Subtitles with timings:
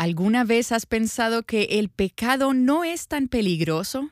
[0.00, 4.08] ¿Alguna vez has pensado que el pecado no es tan peligroso?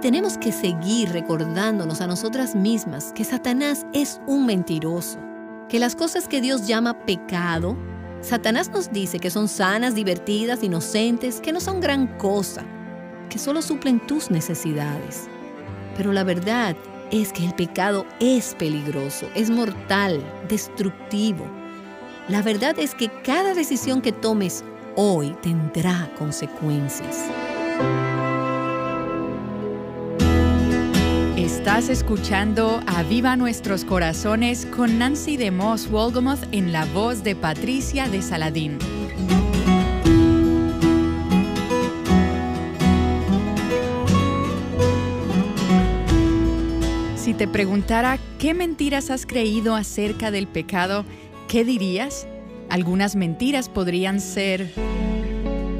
[0.00, 5.18] Tenemos que seguir recordándonos a nosotras mismas que Satanás es un mentiroso,
[5.68, 7.76] que las cosas que Dios llama pecado,
[8.22, 12.64] Satanás nos dice que son sanas, divertidas, inocentes, que no son gran cosa,
[13.28, 15.28] que solo suplen tus necesidades.
[15.98, 16.74] Pero la verdad
[17.12, 21.44] es que el pecado es peligroso, es mortal, destructivo.
[22.28, 24.64] La verdad es que cada decisión que tomes
[24.96, 27.26] hoy tendrá consecuencias.
[31.36, 37.36] Estás escuchando A Viva Nuestros Corazones con Nancy de Moss Wolgamoth en la voz de
[37.36, 38.78] Patricia de Saladín.
[47.16, 51.04] Si te preguntara qué mentiras has creído acerca del pecado,
[51.48, 52.26] ¿qué dirías?
[52.70, 54.68] Algunas mentiras podrían ser...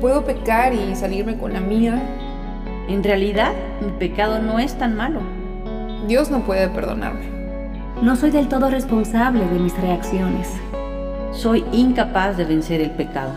[0.00, 2.02] Puedo pecar y salirme con la mía.
[2.88, 5.20] En realidad, mi pecado no es tan malo.
[6.08, 7.28] Dios no puede perdonarme.
[8.02, 10.48] No soy del todo responsable de mis reacciones.
[11.32, 13.34] Soy incapaz de vencer el pecado.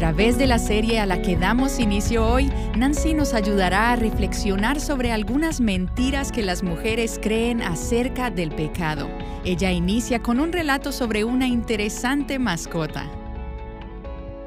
[0.00, 4.80] Través de la serie a la que damos inicio hoy, Nancy nos ayudará a reflexionar
[4.80, 9.10] sobre algunas mentiras que las mujeres creen acerca del pecado.
[9.44, 13.10] Ella inicia con un relato sobre una interesante mascota.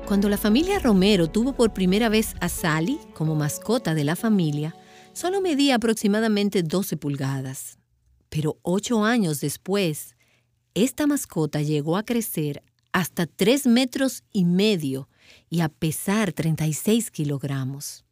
[0.07, 4.75] Cuando la familia Romero tuvo por primera vez a Sally como mascota de la familia,
[5.13, 7.77] solo medía aproximadamente 12 pulgadas.
[8.29, 10.15] Pero ocho años después,
[10.73, 15.09] esta mascota llegó a crecer hasta 3 metros y medio
[15.50, 18.06] y a pesar 36 kilogramos.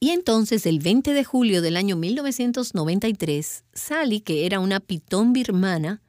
[0.00, 6.02] Y entonces, el 20 de julio del año 1993, Sally, que era una pitón birmana,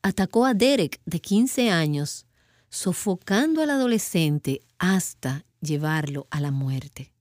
[0.00, 2.24] atacó a Derek, de 15 años,
[2.70, 7.12] sofocando al adolescente hasta llevarlo a la muerte.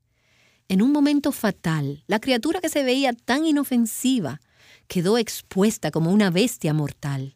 [0.67, 4.39] En un momento fatal, la criatura que se veía tan inofensiva
[4.87, 7.35] quedó expuesta como una bestia mortal.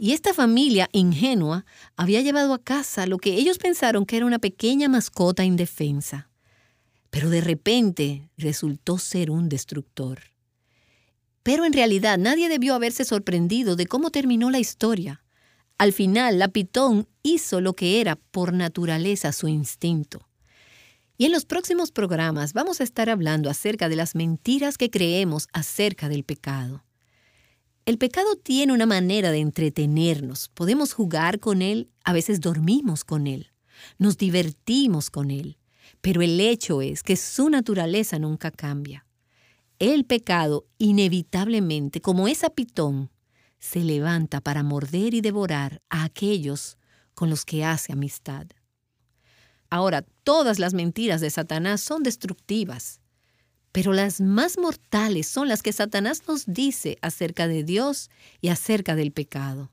[0.00, 1.66] Y esta familia ingenua
[1.96, 6.30] había llevado a casa lo que ellos pensaron que era una pequeña mascota indefensa.
[7.10, 10.20] Pero de repente resultó ser un destructor.
[11.42, 15.24] Pero en realidad nadie debió haberse sorprendido de cómo terminó la historia.
[15.78, 20.28] Al final, la pitón hizo lo que era por naturaleza su instinto.
[21.16, 25.48] Y en los próximos programas vamos a estar hablando acerca de las mentiras que creemos
[25.52, 26.84] acerca del pecado.
[27.88, 30.50] El pecado tiene una manera de entretenernos.
[30.50, 33.50] Podemos jugar con él, a veces dormimos con él,
[33.96, 35.56] nos divertimos con él,
[36.02, 39.06] pero el hecho es que su naturaleza nunca cambia.
[39.78, 43.10] El pecado, inevitablemente, como esa pitón,
[43.58, 46.76] se levanta para morder y devorar a aquellos
[47.14, 48.48] con los que hace amistad.
[49.70, 53.00] Ahora, todas las mentiras de Satanás son destructivas,
[53.72, 58.94] pero las más mortales son las que Satanás nos dice acerca de Dios y acerca
[58.94, 59.70] del pecado.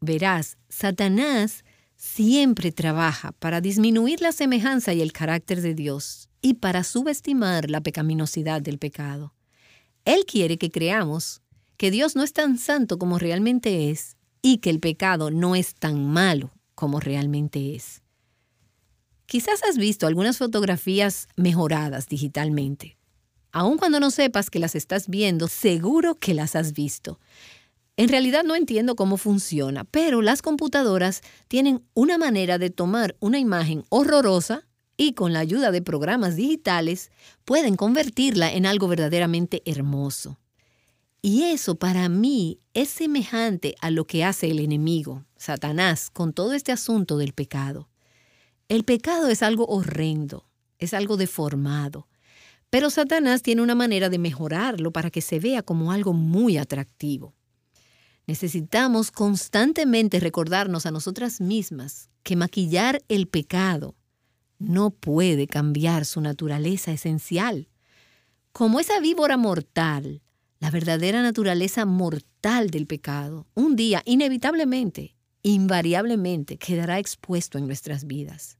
[0.00, 1.64] Verás, Satanás
[1.96, 7.80] siempre trabaja para disminuir la semejanza y el carácter de Dios y para subestimar la
[7.80, 9.34] pecaminosidad del pecado.
[10.04, 11.42] Él quiere que creamos
[11.76, 15.74] que Dios no es tan santo como realmente es y que el pecado no es
[15.74, 18.02] tan malo como realmente es.
[19.26, 22.97] Quizás has visto algunas fotografías mejoradas digitalmente.
[23.58, 27.18] Aun cuando no sepas que las estás viendo, seguro que las has visto.
[27.96, 33.40] En realidad no entiendo cómo funciona, pero las computadoras tienen una manera de tomar una
[33.40, 37.10] imagen horrorosa y con la ayuda de programas digitales
[37.44, 40.38] pueden convertirla en algo verdaderamente hermoso.
[41.20, 46.52] Y eso para mí es semejante a lo que hace el enemigo, Satanás, con todo
[46.52, 47.88] este asunto del pecado.
[48.68, 50.46] El pecado es algo horrendo,
[50.78, 52.06] es algo deformado,
[52.70, 57.34] pero Satanás tiene una manera de mejorarlo para que se vea como algo muy atractivo.
[58.26, 63.96] Necesitamos constantemente recordarnos a nosotras mismas que maquillar el pecado
[64.58, 67.68] no puede cambiar su naturaleza esencial.
[68.52, 70.20] Como esa víbora mortal,
[70.58, 78.58] la verdadera naturaleza mortal del pecado, un día inevitablemente, invariablemente quedará expuesto en nuestras vidas.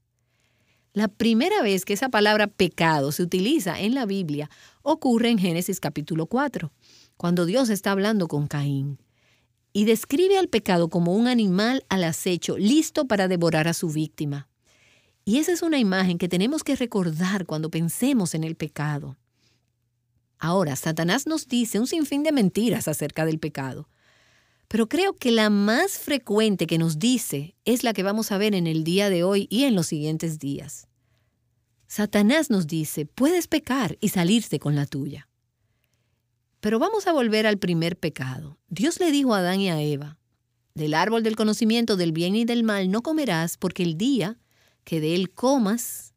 [0.99, 4.49] La primera vez que esa palabra pecado se utiliza en la Biblia
[4.81, 6.73] ocurre en Génesis capítulo 4,
[7.15, 8.99] cuando Dios está hablando con Caín
[9.71, 14.49] y describe al pecado como un animal al acecho, listo para devorar a su víctima.
[15.23, 19.15] Y esa es una imagen que tenemos que recordar cuando pensemos en el pecado.
[20.37, 23.87] Ahora, Satanás nos dice un sinfín de mentiras acerca del pecado.
[24.67, 28.53] Pero creo que la más frecuente que nos dice es la que vamos a ver
[28.53, 30.88] en el día de hoy y en los siguientes días.
[31.89, 35.27] Satanás nos dice, puedes pecar y salirte con la tuya.
[36.59, 38.59] Pero vamos a volver al primer pecado.
[38.67, 40.19] Dios le dijo a Adán y a Eva,
[40.75, 44.37] del árbol del conocimiento del bien y del mal no comerás porque el día
[44.83, 46.13] que de él comas,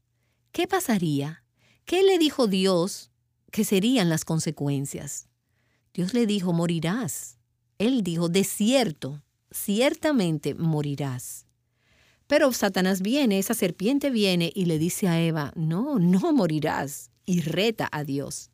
[0.53, 1.43] ¿qué pasaría?
[1.87, 3.11] ¿Qué le dijo Dios
[3.51, 5.27] que serían las consecuencias?
[5.95, 7.39] Dios le dijo, morirás.
[7.79, 11.47] Él dijo, de cierto, ciertamente morirás.
[12.33, 17.43] Pero Satanás viene, esa serpiente viene y le dice a Eva, no, no morirás, y
[17.43, 18.51] reta a Dios.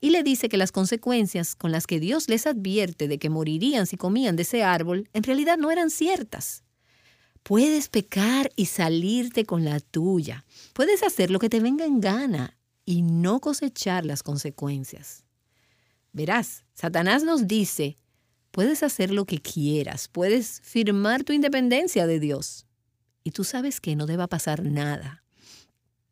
[0.00, 3.88] Y le dice que las consecuencias con las que Dios les advierte de que morirían
[3.88, 6.62] si comían de ese árbol, en realidad no eran ciertas.
[7.42, 10.44] Puedes pecar y salirte con la tuya.
[10.72, 15.24] Puedes hacer lo que te venga en gana y no cosechar las consecuencias.
[16.12, 17.96] Verás, Satanás nos dice,
[18.52, 22.67] puedes hacer lo que quieras, puedes firmar tu independencia de Dios.
[23.28, 25.22] Y tú sabes que no te va a pasar nada.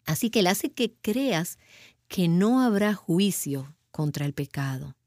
[0.04, 1.58] Así que él hace que creas
[2.08, 4.98] que no habrá juicio contra el pecado.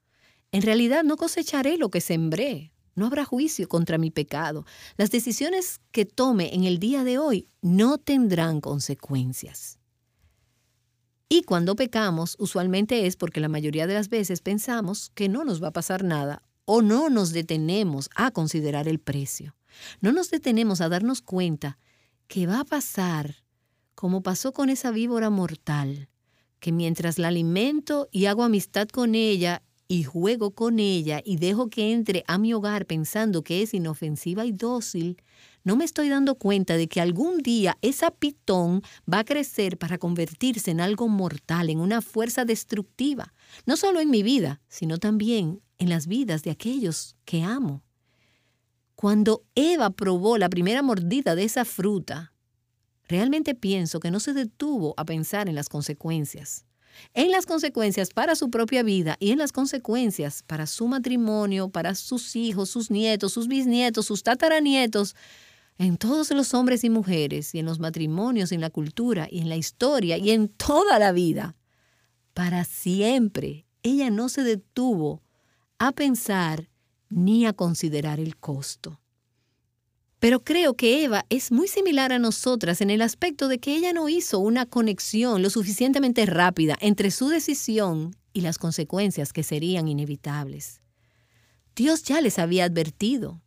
[0.52, 2.74] En realidad no cosecharé lo que sembré.
[2.96, 4.66] No habrá juicio contra mi pecado.
[4.98, 9.78] Las decisiones que tome en el día de hoy no tendrán consecuencias.
[11.30, 15.62] Y cuando pecamos, usualmente es porque la mayoría de las veces pensamos que no nos
[15.62, 19.56] va a pasar nada o no nos detenemos a considerar el precio.
[20.02, 21.78] No nos detenemos a darnos cuenta
[22.30, 23.44] que va a pasar
[23.96, 26.10] como pasó con esa víbora mortal,
[26.60, 31.70] que mientras la alimento y hago amistad con ella y juego con ella y dejo
[31.72, 35.18] que entre a mi hogar pensando que es inofensiva y dócil,
[35.64, 39.98] no me estoy dando cuenta de que algún día esa pitón va a crecer para
[39.98, 43.34] convertirse en algo mortal, en una fuerza destructiva,
[43.66, 47.82] no solo en mi vida, sino también en las vidas de aquellos que amo.
[49.00, 52.34] Cuando Eva probó la primera mordida de esa fruta,
[53.08, 56.66] realmente pienso que no se detuvo a pensar en las consecuencias.
[57.14, 61.96] En las consecuencias para su propia vida y en las consecuencias para su matrimonio, para
[61.96, 65.16] sus hijos, sus nietos, sus bisnietos, sus tataranietos,
[65.78, 69.48] en todos los hombres y mujeres, y en los matrimonios, en la cultura, y en
[69.48, 71.56] la historia, y en toda la vida.
[72.34, 75.24] Para siempre, ella no se detuvo
[75.78, 76.69] a pensar
[77.10, 79.00] ni a considerar el costo.
[80.20, 83.94] Pero creo que Eva es muy similar a nosotras en el aspecto de que ella
[83.94, 89.88] no hizo una conexión lo suficientemente rápida entre su decisión y las consecuencias que serían
[89.88, 90.82] inevitables.
[91.76, 93.42] Dios ya les había advertido.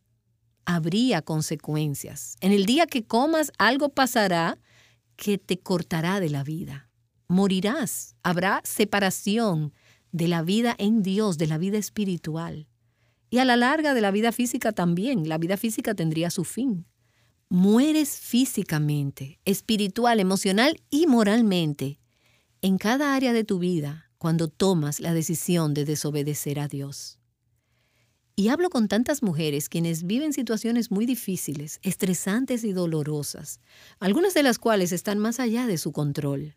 [0.65, 2.37] Habría consecuencias.
[2.41, 4.59] En el día que comas algo pasará
[5.17, 6.89] que te cortará de la vida.
[7.29, 8.17] Morirás.
[8.23, 9.75] Habrá separación
[10.13, 12.67] de la vida en Dios, de la vida espiritual.
[13.33, 16.85] Y a la larga de la vida física también, la vida física tendría su fin.
[17.49, 21.99] Mueres físicamente, espiritual, emocional y moralmente
[22.61, 27.19] en cada área de tu vida cuando tomas la decisión de desobedecer a Dios.
[28.37, 33.61] Y hablo con tantas mujeres quienes viven situaciones muy difíciles, estresantes y dolorosas,
[33.99, 36.55] algunas de las cuales están más allá de su control.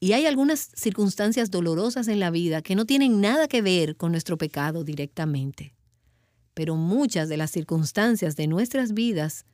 [0.00, 4.10] Y hay algunas circunstancias dolorosas en la vida que no tienen nada que ver con
[4.10, 5.76] nuestro pecado directamente
[6.54, 9.44] pero muchas de las circunstancias de nuestras vidas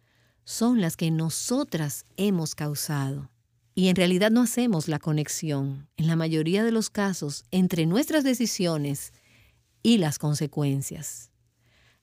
[0.45, 3.31] son las que nosotras hemos causado.
[3.75, 8.25] Y en realidad no hacemos la conexión, en la mayoría de los casos, entre nuestras
[8.25, 9.13] decisiones
[9.83, 11.31] y las consecuencias.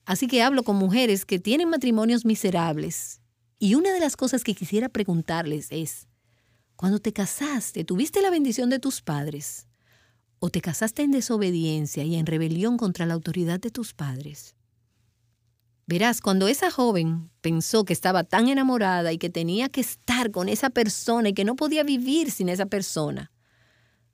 [0.05, 3.19] Así que hablo con mujeres que tienen matrimonios miserables.
[3.59, 6.07] Y una de las cosas que quisiera preguntarles es,
[6.75, 9.67] cuando te casaste, ¿tuviste la bendición de tus padres?
[10.39, 14.54] ¿O te casaste en desobediencia y en rebelión contra la autoridad de tus padres?
[15.87, 20.49] Verás, cuando esa joven pensó que estaba tan enamorada y que tenía que estar con
[20.49, 23.31] esa persona y que no podía vivir sin esa persona,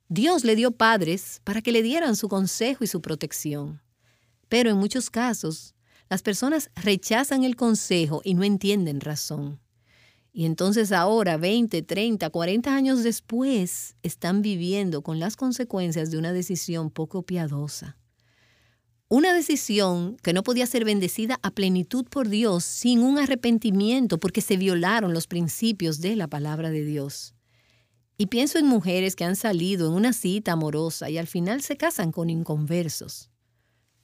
[0.08, 3.80] Dios le dio padres para que le dieran su consejo y su protección.
[4.50, 5.74] Pero en muchos casos,
[6.10, 9.58] las personas rechazan el consejo y no entienden razón.
[10.30, 16.34] Y entonces ahora, 20, 30, 40 años después, están viviendo con las consecuencias de una
[16.34, 17.96] decisión poco piadosa.
[19.14, 24.40] Una decisión que no podía ser bendecida a plenitud por Dios sin un arrepentimiento porque
[24.40, 27.34] se violaron los principios de la palabra de Dios.
[28.16, 31.76] Y pienso en mujeres que han salido en una cita amorosa y al final se
[31.76, 33.28] casan con inconversos.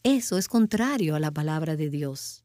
[0.02, 2.44] Eso es contrario a la palabra de Dios.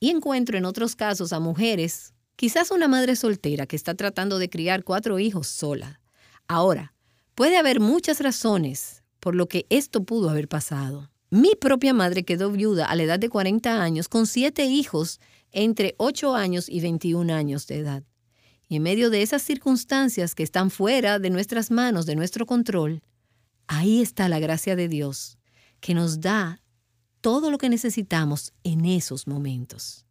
[0.00, 4.48] Y encuentro en otros casos a mujeres, quizás una madre soltera que está tratando de
[4.48, 6.00] criar cuatro hijos sola.
[6.48, 6.94] Ahora,
[7.34, 11.11] puede haber muchas razones por lo que esto pudo haber pasado.
[11.34, 15.18] Mi propia madre quedó viuda a la edad de 40 años con siete hijos
[15.50, 18.02] entre 8 años y 21 años de edad.
[18.68, 23.00] Y en medio de esas circunstancias que están fuera de nuestras manos, de nuestro control,
[23.66, 25.38] ahí está la gracia de Dios,
[25.80, 26.60] que nos da
[27.22, 30.04] todo lo que necesitamos en esos momentos.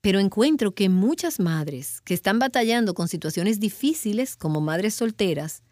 [0.00, 5.62] Pero encuentro que muchas madres que están batallando con situaciones difíciles como madres solteras,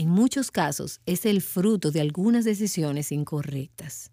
[0.00, 4.10] en muchos casos es el fruto de algunas decisiones incorrectas.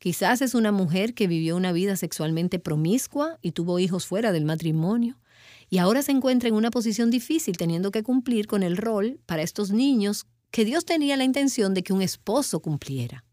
[0.00, 4.44] Quizás es una mujer que vivió una vida sexualmente promiscua y tuvo hijos fuera del
[4.44, 5.20] matrimonio
[5.68, 9.42] y ahora se encuentra en una posición difícil teniendo que cumplir con el rol para
[9.42, 13.24] estos niños que Dios tenía la intención de que un esposo cumpliera.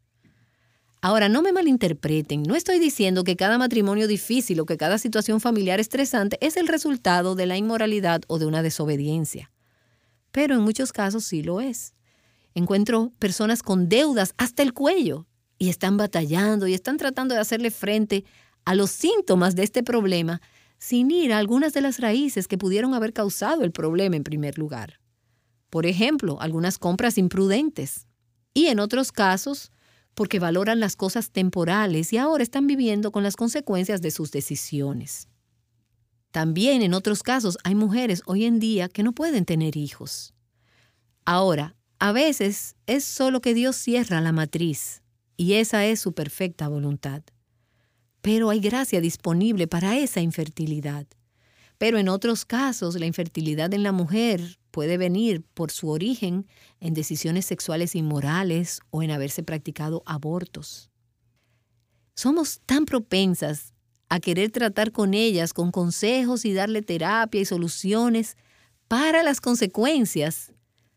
[1.01, 5.41] Ahora, no me malinterpreten, no estoy diciendo que cada matrimonio difícil o que cada situación
[5.41, 9.49] familiar estresante es el resultado de la inmoralidad o de una desobediencia
[10.37, 11.95] pero en muchos casos sí lo es.
[12.53, 15.25] Encuentro personas con deudas hasta el cuello
[15.57, 18.23] y están batallando y están tratando de hacerle frente
[18.63, 20.39] a los síntomas de este problema
[20.77, 24.59] sin ir a algunas de las raíces que pudieron haber causado el problema en primer
[24.59, 24.99] lugar.
[25.71, 28.05] Por ejemplo, algunas compras imprudentes
[28.53, 29.71] y en otros casos
[30.13, 35.29] porque valoran las cosas temporales y ahora están viviendo con las consecuencias de sus decisiones.
[36.37, 40.35] También en otros casos hay mujeres hoy en día que no pueden tener hijos.
[41.25, 45.01] Ahora, a veces es solo que Dios cierra la matriz
[45.35, 47.23] y esa es su perfecta voluntad.
[48.21, 51.07] Pero hay gracia disponible para esa infertilidad.
[51.79, 56.45] Pero en otros casos la infertilidad en la mujer puede venir por su origen
[56.79, 60.91] en decisiones sexuales inmorales o en haberse practicado abortos.
[62.13, 63.73] Somos tan propensas
[64.09, 68.37] a querer tratar con ellas con consejos y darle terapia y soluciones
[68.87, 70.53] para las consecuencias,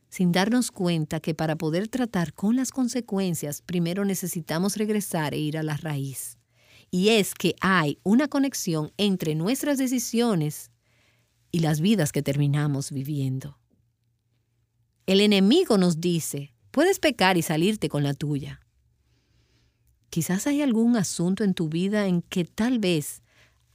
[0.08, 5.58] sin darnos cuenta que para poder tratar con las consecuencias, primero necesitamos regresar e ir
[5.58, 6.38] a la raíz.
[6.90, 10.70] Y es que hay una conexión entre nuestras decisiones
[11.52, 13.58] y las vidas que terminamos viviendo.
[15.06, 18.60] El enemigo nos dice, puedes pecar y salirte con la tuya.
[20.10, 23.22] Quizás hay algún asunto en tu vida en que tal vez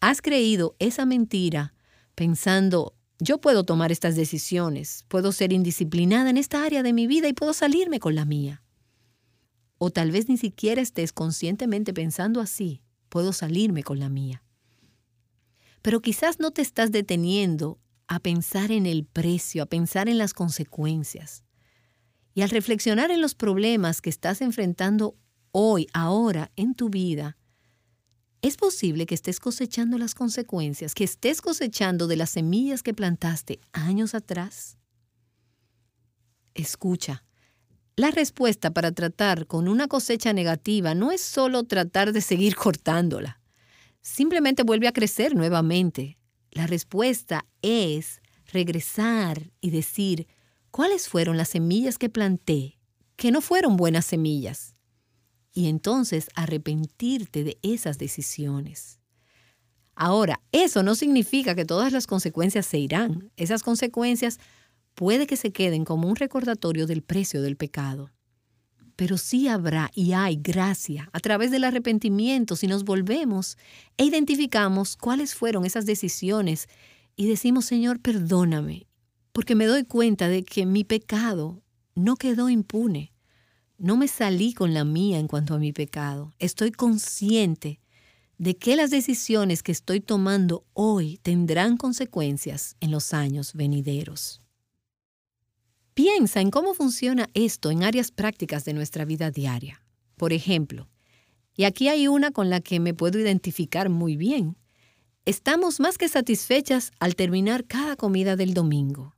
[0.02, 1.74] has creído esa mentira
[2.14, 7.30] pensando, yo puedo tomar estas decisiones, puedo ser indisciplinada en esta área de mi vida
[7.30, 8.62] y puedo salirme con la mía.
[9.78, 14.44] O tal vez ni siquiera estés conscientemente pensando así, puedo salirme con la mía.
[15.82, 20.34] Pero quizás no te estás deteniendo a pensar en el precio, a pensar en las
[20.34, 21.44] consecuencias.
[22.34, 25.16] Y al reflexionar en los problemas que estás enfrentando
[25.58, 27.38] hoy, ahora, en tu vida,
[28.42, 33.62] es posible que estés cosechando las consecuencias, que estés cosechando de las semillas que plantaste
[33.72, 34.78] años atrás.
[36.56, 37.24] Escucha,
[37.96, 43.40] la respuesta para tratar con una cosecha negativa no es solo tratar de seguir cortándola.
[44.02, 46.18] Simplemente vuelve a crecer nuevamente.
[46.52, 48.22] La respuesta es
[48.52, 50.28] regresar y decir,
[50.70, 52.78] ¿cuáles fueron las semillas que planté
[53.16, 54.75] que no fueron buenas semillas?
[55.56, 59.00] Y entonces arrepentirte de esas decisiones.
[59.96, 63.32] Ahora, eso no significa que todas las consecuencias se irán.
[63.38, 64.40] Esas consecuencias
[64.94, 68.12] puede que se queden como un recordatorio del precio del pecado.
[68.98, 73.58] Pero sí habrá y hay gracia a través del arrepentimiento si nos volvemos
[73.98, 76.68] e identificamos cuáles fueron esas decisiones
[77.16, 78.88] y decimos, Señor, perdóname,
[79.32, 81.62] porque me doy cuenta de que mi pecado
[81.96, 83.15] no quedó impune.
[83.78, 86.34] No me salí con la mía en cuanto a mi pecado.
[86.40, 87.82] Estoy consciente
[88.38, 94.42] de que las decisiones que estoy tomando hoy tendrán consecuencias en los años venideros.
[95.94, 99.82] Piensa en cómo funciona esto en áreas prácticas de nuestra vida diaria.
[100.16, 100.90] Por ejemplo,
[101.56, 104.58] y aquí hay una con la que me puedo identificar muy bien.
[105.26, 109.15] Estamos más que satisfechas al terminar cada comida del domingo.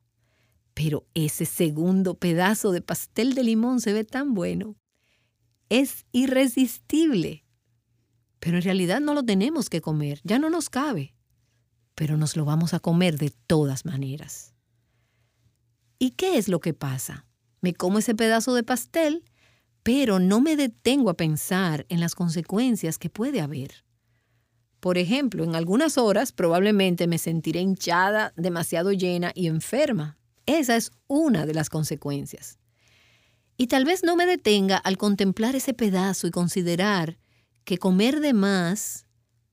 [0.78, 4.76] Pero ese segundo pedazo de pastel de limón se ve tan bueno.
[5.70, 7.44] Es irresistible.
[8.40, 11.16] Pero en realidad no lo tenemos que comer, ya no nos cabe.
[11.96, 14.54] Pero nos lo vamos a comer de todas maneras.
[15.98, 17.26] ¿Y qué es lo que pasa?
[17.60, 19.24] Me como ese pedazo de pastel,
[19.82, 23.84] pero no me detengo a pensar en las consecuencias que puede haber.
[24.80, 30.17] Por ejemplo, en algunas horas probablemente me sentiré hinchada, demasiado llena y enferma.
[30.48, 32.58] Esa es una de las consecuencias.
[33.58, 37.20] Y tal vez no me detenga al contemplar ese pedazo y considerar
[37.64, 39.06] que comer de más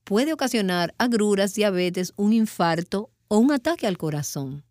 [0.03, 4.63] puede ocasionar agruras, diabetes, un infarto o un ataque al corazón.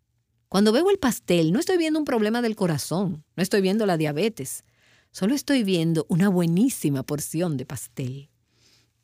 [0.49, 3.97] Cuando veo el pastel, no estoy viendo un problema del corazón, no estoy viendo la
[3.97, 4.63] diabetes.
[5.11, 8.29] Solo estoy viendo una buenísima porción de pastel.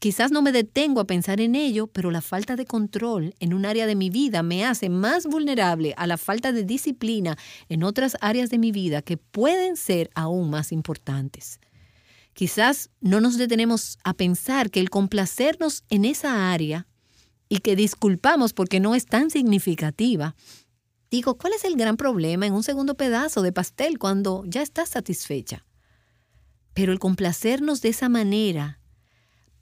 [0.01, 3.67] Quizás no me detengo a pensar en ello, pero la falta de control en un
[3.67, 7.37] área de mi vida me hace más vulnerable a la falta de disciplina
[7.69, 11.59] en otras áreas de mi vida que pueden ser aún más importantes.
[12.33, 16.87] Quizás no nos detenemos a pensar que el complacernos en esa área
[17.47, 20.35] y que disculpamos porque no es tan significativa,
[21.11, 24.89] digo, ¿cuál es el gran problema en un segundo pedazo de pastel cuando ya estás
[24.89, 25.63] satisfecha?
[26.73, 28.80] Pero el complacernos de esa manera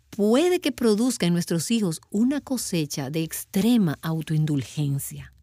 [0.09, 5.33] puede que produzca en nuestros hijos una cosecha de extrema autoindulgencia.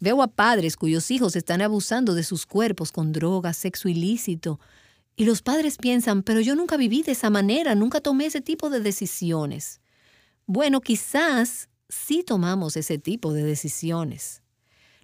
[0.00, 4.58] Veo a padres cuyos hijos están abusando de sus cuerpos con drogas, sexo ilícito,
[5.14, 8.70] y los padres piensan, pero yo nunca viví de esa manera, nunca tomé ese tipo
[8.70, 9.80] de decisiones.
[10.46, 14.42] Bueno, quizás sí tomamos ese tipo de decisiones.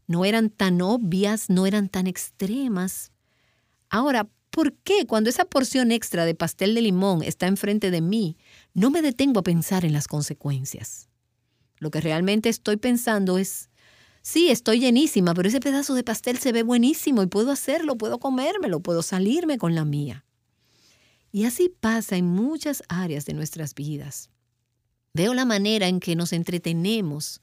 [0.06, 3.12] No eran tan obvias, no eran tan extremas.
[3.90, 8.38] Ahora, ¿Por qué cuando esa porción extra de pastel de limón está enfrente de mí,
[8.72, 11.10] no me detengo a pensar en las consecuencias?
[11.76, 13.68] Lo que realmente estoy pensando es,
[14.22, 18.18] sí, estoy llenísima, pero ese pedazo de pastel se ve buenísimo y puedo hacerlo, puedo
[18.18, 20.24] comérmelo, puedo salirme con la mía.
[21.30, 24.30] Y así pasa en muchas áreas de nuestras vidas.
[25.12, 27.42] Veo la manera en que nos entretenemos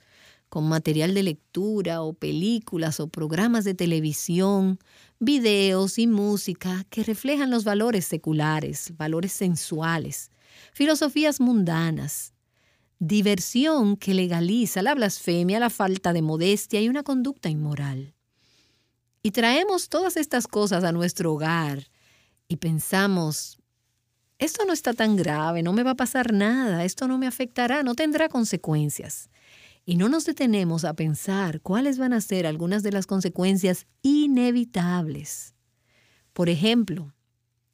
[0.50, 4.78] con material de lectura o películas o programas de televisión,
[5.24, 10.32] videos y música que reflejan los valores seculares, valores sensuales,
[10.74, 12.34] filosofías mundanas,
[13.00, 18.14] diversión que legaliza la blasfemia, la falta de modestia y una conducta inmoral.
[19.22, 21.88] Y traemos todas estas cosas a nuestro hogar
[22.48, 23.58] y pensamos,
[24.38, 27.84] esto no está tan grave, no me va a pasar nada, esto no me afectará,
[27.84, 29.30] no tendrá consecuencias
[29.86, 35.54] y no nos detenemos a pensar cuáles van a ser algunas de las consecuencias inevitables.
[36.32, 37.14] Por ejemplo,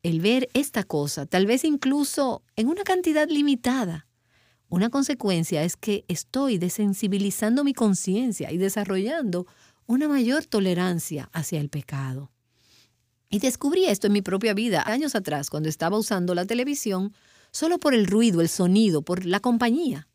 [0.01, 4.07] el ver esta cosa, tal vez incluso en una cantidad limitada,
[4.69, 9.47] una consecuencia es que estoy desensibilizando mi conciencia y desarrollando
[9.87, 12.31] una mayor tolerancia hacia el pecado.
[13.29, 17.13] Y descubrí esto en mi propia vida años atrás, cuando estaba usando la televisión,
[17.51, 20.07] solo por el ruido, el sonido, por la compañía.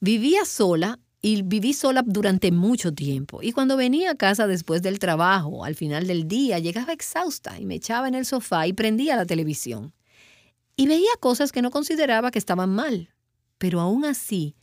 [0.00, 3.42] Vivía sola y viví sola durante mucho tiempo.
[3.42, 7.66] Y cuando venía a casa después del trabajo, al final del día, llegaba exhausta y
[7.66, 9.92] me echaba en el sofá y prendía la televisión.
[10.76, 13.12] Y veía cosas que no consideraba que estaban mal.
[13.58, 14.54] Pero aún así,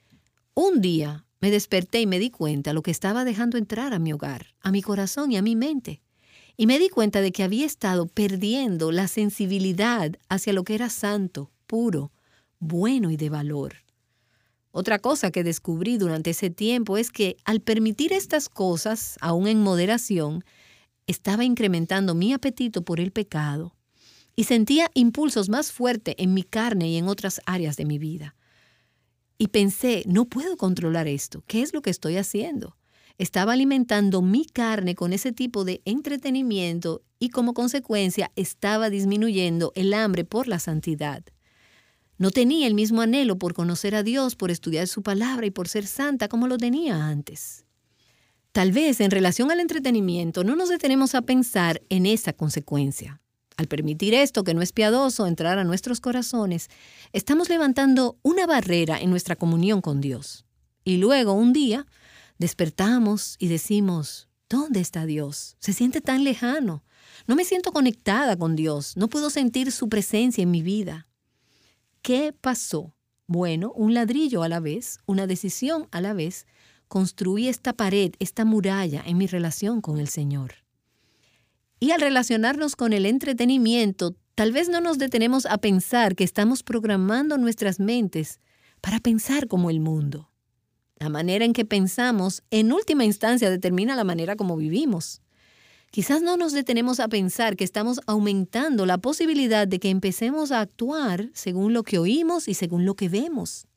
[0.54, 4.14] un día me desperté y me di cuenta lo que estaba dejando entrar a mi
[4.14, 6.02] hogar, a mi corazón y a mi mente.
[6.56, 10.90] Y me di cuenta de que había estado perdiendo la sensibilidad hacia lo que era
[10.90, 12.14] santo, puro,
[12.60, 13.84] bueno y de valor.
[14.76, 19.62] Otra cosa que descubrí durante ese tiempo es que al permitir estas cosas, aún en
[19.62, 20.44] moderación,
[21.06, 23.76] estaba incrementando mi apetito por el pecado
[24.36, 28.36] y sentía impulsos más fuertes en mi carne y en otras áreas de mi vida.
[29.38, 32.76] Y pensé, no puedo controlar esto, ¿qué es lo que estoy haciendo?
[33.20, 39.94] Estaba alimentando mi carne con ese tipo de entretenimiento y como consecuencia estaba disminuyendo el
[39.94, 41.24] hambre por la santidad.
[42.18, 45.68] No tenía el mismo anhelo por conocer a Dios, por estudiar su palabra y por
[45.68, 47.66] ser santa como lo tenía antes.
[48.52, 53.20] Tal vez en relación al entretenimiento no nos detenemos a pensar en esa consecuencia.
[53.58, 56.70] Al permitir esto que no es piadoso entrar a nuestros corazones,
[57.14, 60.46] estamos levantando una barrera en nuestra comunión con Dios.
[60.84, 61.88] Y luego, un día,
[62.38, 65.56] despertamos y decimos, ¿dónde está Dios?
[65.60, 66.84] Se siente tan lejano.
[67.28, 68.98] No me siento conectada con Dios.
[68.98, 71.08] No puedo sentir su presencia en mi vida.
[72.04, 72.94] ¿Qué pasó?
[73.28, 76.46] Bueno, un ladrillo a la vez, una decisión a la vez,
[76.90, 80.56] construí esta pared, esta muralla en mi relación con el Señor.
[81.80, 86.62] Y al relacionarnos con el entretenimiento, tal vez no nos detenemos a pensar que estamos
[86.62, 88.42] programando nuestras mentes
[88.82, 90.30] para pensar como el mundo.
[90.98, 95.22] La manera en que pensamos, en última instancia, determina la manera como vivimos.
[95.94, 100.60] Quizás no nos detenemos a pensar que estamos aumentando la posibilidad de que empecemos a
[100.60, 103.68] actuar según lo que oímos y según lo que vemos.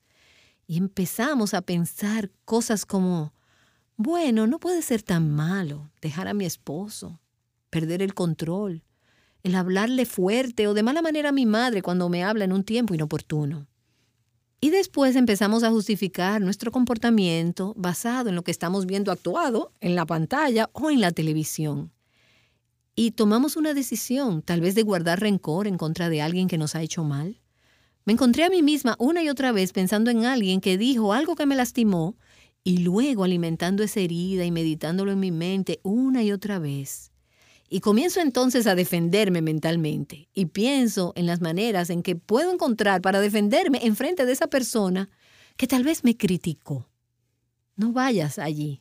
[0.67, 3.35] Y empezamos a pensar cosas como,
[3.99, 7.21] bueno, no puede ser tan malo dejar a mi esposo,
[7.69, 8.83] perder el control,
[9.43, 12.65] el hablarle fuerte o de mala manera a mi madre cuando me habla en un
[12.65, 13.67] tiempo inoportuno.
[14.59, 19.95] Y después empezamos a justificar nuestro comportamiento basado en lo que estamos viendo actuado en
[19.95, 21.93] la pantalla o en la televisión
[22.97, 26.75] y tomamos una decisión, tal vez de guardar rencor en contra de alguien que nos
[26.75, 27.43] ha hecho mal.
[28.07, 31.37] Me encontré a mí misma una y otra vez pensando en alguien que dijo algo
[31.37, 32.17] que me lastimó
[32.65, 37.13] y luego alimentando esa herida y meditándolo en mi mente una y otra vez.
[37.69, 43.03] Y comienzo entonces a defenderme mentalmente y pienso en las maneras en que puedo encontrar
[43.03, 45.11] para defenderme en frente de esa persona
[45.57, 46.89] que tal vez me criticó.
[47.75, 48.81] No vayas allí.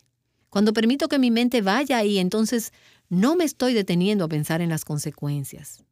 [0.50, 2.72] Cuando permito que mi mente vaya ahí, entonces
[3.08, 5.84] no me estoy deteniendo a pensar en las consecuencias.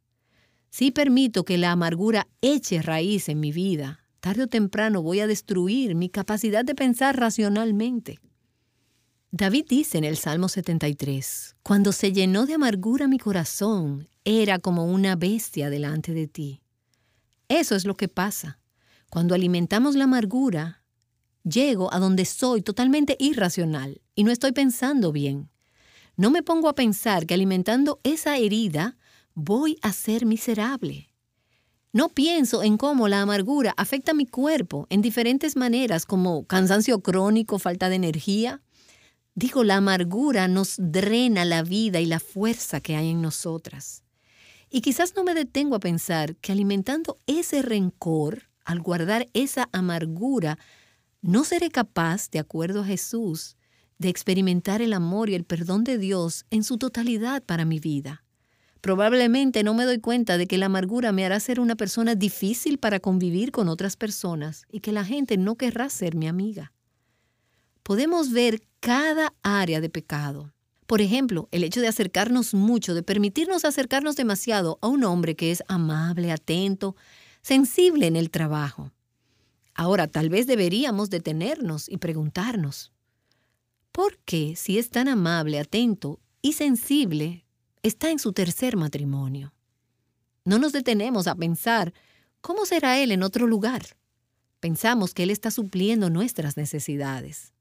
[0.70, 5.26] Si permito que la amargura eche raíz en mi vida, tarde o temprano voy a
[5.26, 8.18] destruir mi capacidad de pensar racionalmente.
[9.30, 14.84] David dice en el Salmo 73, Cuando se llenó de amargura mi corazón, era como
[14.84, 16.60] una bestia delante de ti.
[17.48, 18.58] Eso es lo que pasa.
[19.10, 20.84] Cuando alimentamos la amargura,
[21.44, 25.50] llego a donde soy totalmente irracional y no estoy pensando bien.
[26.16, 28.96] No me pongo a pensar que alimentando esa herida
[29.34, 31.10] voy a ser miserable.
[31.92, 37.58] No pienso en cómo la amargura afecta mi cuerpo en diferentes maneras como cansancio crónico,
[37.58, 38.62] falta de energía.
[39.34, 44.02] Digo, la amargura nos drena la vida y la fuerza que hay en nosotras.
[44.70, 50.58] Y quizás no me detengo a pensar que alimentando ese rencor, al guardar esa amargura,
[51.22, 53.56] no seré capaz, de acuerdo a Jesús,
[53.98, 58.24] de experimentar el amor y el perdón de Dios en su totalidad para mi vida.
[58.80, 62.78] Probablemente no me doy cuenta de que la amargura me hará ser una persona difícil
[62.78, 66.72] para convivir con otras personas y que la gente no querrá ser mi amiga.
[67.82, 70.52] Podemos ver cada área de pecado.
[70.86, 75.50] Por ejemplo, el hecho de acercarnos mucho, de permitirnos acercarnos demasiado a un hombre que
[75.50, 76.94] es amable, atento,
[77.40, 78.92] sensible en el trabajo.
[79.74, 82.92] Ahora, tal vez deberíamos detenernos y preguntarnos,
[83.94, 87.46] ¿por qué si es tan amable, atento y sensible,
[87.82, 89.54] está en su tercer matrimonio?
[90.44, 91.94] No nos detenemos a pensar,
[92.40, 93.96] ¿cómo será él en otro lugar?
[94.58, 97.54] Pensamos que él está supliendo nuestras necesidades.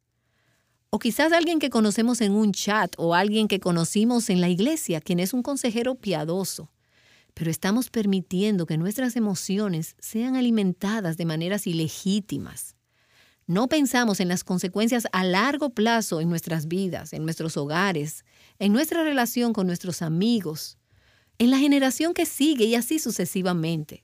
[0.89, 5.01] O quizás alguien que conocemos en un chat o alguien que conocimos en la iglesia,
[5.01, 6.73] quien es un consejero piadoso
[7.33, 12.75] pero estamos permitiendo que nuestras emociones sean alimentadas de maneras ilegítimas.
[13.45, 18.23] No pensamos en las consecuencias a largo plazo en nuestras vidas, en nuestros hogares,
[18.57, 20.77] en nuestra relación con nuestros amigos,
[21.39, 24.03] en la generación que sigue y así sucesivamente.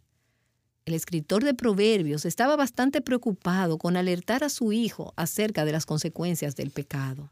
[0.85, 5.85] El escritor de Proverbios estaba bastante preocupado con alertar a su hijo acerca de las
[5.85, 7.31] consecuencias del pecado.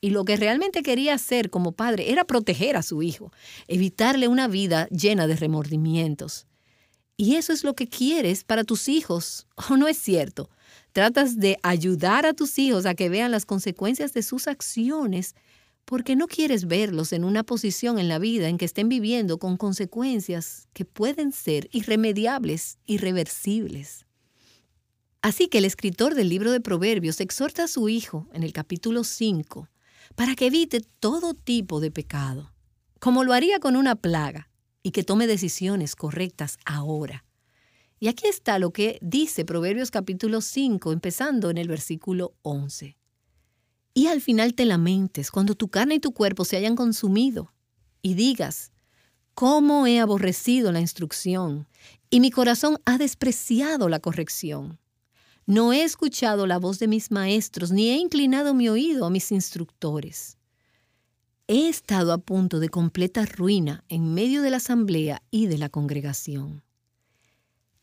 [0.00, 3.30] Y lo que realmente quería hacer como padre era proteger a su hijo,
[3.68, 6.46] evitarle una vida llena de remordimientos.
[7.16, 10.50] Y eso es lo que quieres para tus hijos, ¿o no es cierto?
[10.94, 15.34] Tratas de ayudar a tus hijos a que vean las consecuencias de sus acciones
[15.84, 19.56] porque no quieres verlos en una posición en la vida en que estén viviendo con
[19.56, 24.06] consecuencias que pueden ser irremediables, irreversibles.
[25.20, 29.02] Así que el escritor del libro de Proverbios exhorta a su hijo en el capítulo
[29.02, 29.68] 5
[30.14, 32.52] para que evite todo tipo de pecado,
[33.00, 34.48] como lo haría con una plaga,
[34.84, 37.23] y que tome decisiones correctas ahora.
[38.04, 42.98] Y aquí está lo que dice Proverbios capítulo 5, empezando en el versículo 11.
[43.94, 47.54] Y al final te lamentes cuando tu carne y tu cuerpo se hayan consumido,
[48.02, 48.72] y digas,
[49.32, 51.66] ¿cómo he aborrecido la instrucción?
[52.10, 54.78] Y mi corazón ha despreciado la corrección.
[55.46, 59.32] No he escuchado la voz de mis maestros, ni he inclinado mi oído a mis
[59.32, 60.36] instructores.
[61.48, 65.70] He estado a punto de completa ruina en medio de la asamblea y de la
[65.70, 66.64] congregación.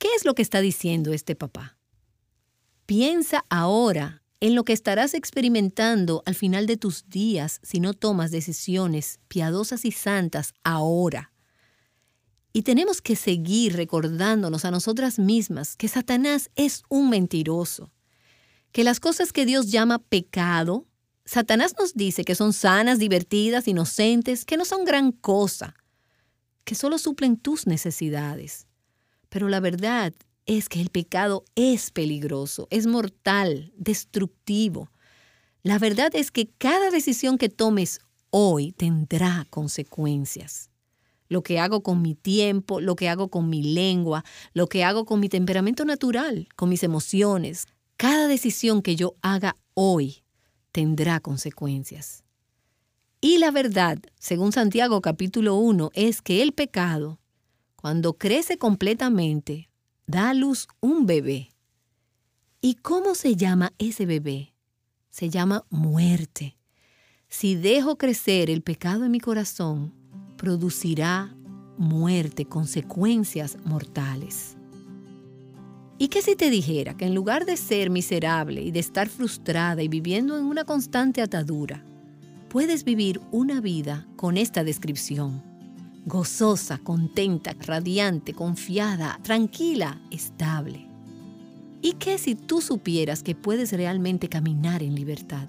[0.02, 1.78] ¿Qué es lo que está diciendo este papá?
[2.88, 8.32] Piensa ahora en lo que estarás experimentando al final de tus días si no tomas
[8.32, 11.34] decisiones piadosas y santas ahora.
[12.52, 17.94] Y tenemos que seguir recordándonos a nosotras mismas que Satanás es un mentiroso,
[18.72, 20.88] que las cosas que Dios llama pecado,
[21.26, 25.76] Satanás nos dice que son sanas, divertidas, inocentes, que no son gran cosa,
[26.64, 28.66] que solo suplen tus necesidades.
[29.32, 30.14] Pero la verdad
[30.46, 34.92] es que el pecado es peligroso, es mortal, destructivo.
[35.64, 40.70] La verdad es que cada decisión que tomes hoy tendrá consecuencias
[41.30, 45.06] lo que hago con mi tiempo, lo que hago con mi lengua, lo que hago
[45.06, 47.68] con mi temperamento natural, con mis emociones.
[47.96, 50.26] Cada decisión que yo haga hoy
[50.74, 52.26] tendrá consecuencias.
[53.22, 57.21] Y la verdad, según Santiago capítulo 1, es que el pecado,
[57.82, 59.72] cuando crece completamente,
[60.06, 61.50] da a luz un bebé.
[62.62, 64.54] ¿Y cómo se llama ese bebé?
[65.10, 66.58] Se llama muerte.
[67.28, 69.96] Si dejo crecer el pecado en mi corazón,
[70.38, 71.36] producirá
[71.80, 74.58] muerte, consecuencias mortales.
[75.98, 79.82] ¿Y qué si te dijera que en lugar de ser miserable y de estar frustrada
[79.82, 81.84] y viviendo en una constante atadura,
[82.48, 85.51] puedes vivir una vida con esta descripción?
[86.06, 90.88] Gozosa, contenta, radiante, confiada, tranquila, estable.
[91.82, 95.48] ¿Y qué si tú supieras que puedes realmente caminar en libertad?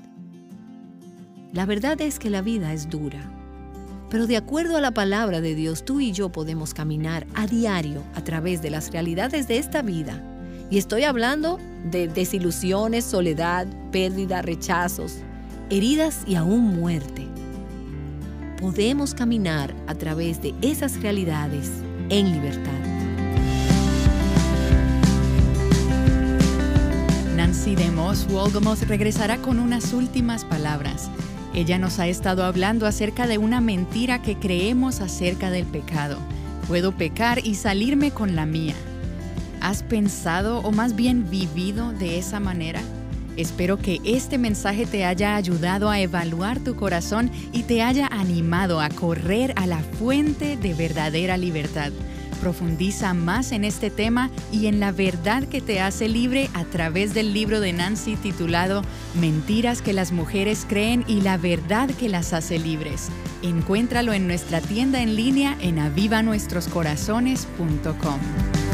[1.52, 3.30] La verdad es que la vida es dura,
[4.12, 8.02] pero de acuerdo a la palabra de Dios, tú y yo podemos caminar a diario
[8.14, 10.22] a través de las realidades de esta vida.
[10.70, 11.58] Y estoy hablando
[11.90, 15.16] de desilusiones, soledad, pérdida, rechazos,
[15.70, 17.21] heridas y aún muerte.
[18.62, 21.68] Podemos caminar a través de esas realidades
[22.10, 22.70] en libertad.
[27.34, 31.10] Nancy DeMoss Wolgamoth regresará con unas últimas palabras.
[31.54, 36.18] Ella nos ha estado hablando acerca de una mentira que creemos acerca del pecado.
[36.68, 38.76] Puedo pecar y salirme con la mía.
[39.60, 42.80] ¿Has pensado o más bien vivido de esa manera?
[43.36, 48.80] Espero que este mensaje te haya ayudado a evaluar tu corazón y te haya animado
[48.80, 51.92] a correr a la fuente de verdadera libertad.
[52.40, 57.14] Profundiza más en este tema y en la verdad que te hace libre a través
[57.14, 58.82] del libro de Nancy titulado
[59.14, 63.10] Mentiras que las mujeres creen y la verdad que las hace libres.
[63.42, 68.71] Encuéntralo en nuestra tienda en línea en avivanuestroscorazones.com.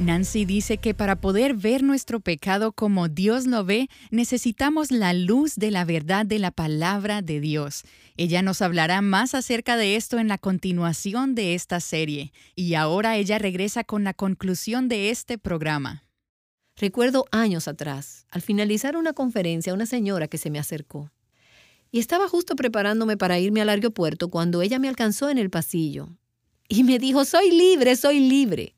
[0.00, 5.56] Nancy dice que para poder ver nuestro pecado como Dios lo ve, necesitamos la luz
[5.56, 7.82] de la verdad de la palabra de Dios.
[8.16, 13.18] Ella nos hablará más acerca de esto en la continuación de esta serie, y ahora
[13.18, 16.04] ella regresa con la conclusión de este programa.
[16.76, 21.10] Recuerdo años atrás, al finalizar una conferencia, una señora que se me acercó.
[21.92, 26.08] Y estaba justo preparándome para irme al aeropuerto cuando ella me alcanzó en el pasillo.
[26.68, 28.76] Y me dijo, soy libre, soy libre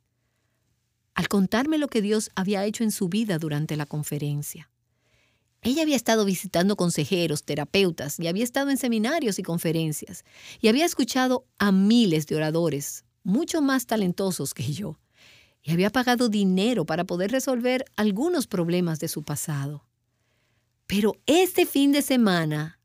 [1.15, 4.71] al contarme lo que Dios había hecho en su vida durante la conferencia.
[5.63, 10.25] Ella había estado visitando consejeros, terapeutas, y había estado en seminarios y conferencias,
[10.61, 14.99] y había escuchado a miles de oradores, mucho más talentosos que yo,
[15.63, 19.87] y había pagado dinero para poder resolver algunos problemas de su pasado.
[20.89, 22.81] Pero este fin de semana,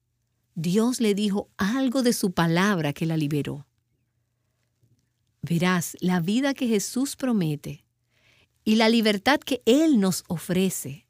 [0.54, 3.66] Dios le dijo algo de su palabra que la liberó.
[5.42, 7.87] Verás, la vida que Jesús promete
[8.68, 11.08] y la libertad que Él nos ofrece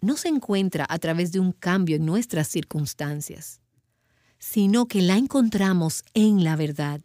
[0.00, 3.60] no se encuentra a través de un cambio en nuestras circunstancias,
[4.38, 7.00] sino que la encontramos en la verdad.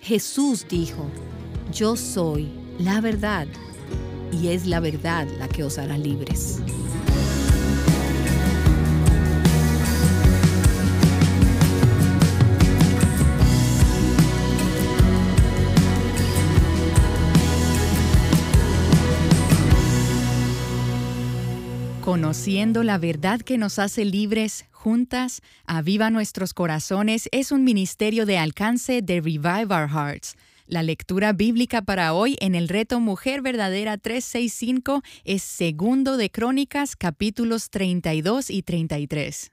[0.00, 1.08] Jesús dijo,
[1.72, 3.46] yo soy la verdad,
[4.30, 6.58] y es la verdad la que os hará libres.
[22.08, 28.38] Conociendo la verdad que nos hace libres, juntas, Aviva Nuestros Corazones es un ministerio de
[28.38, 30.34] alcance de Revive Our Hearts.
[30.66, 36.96] La lectura bíblica para hoy en el reto Mujer Verdadera 365 es segundo de Crónicas
[36.96, 39.52] capítulos 32 y 33.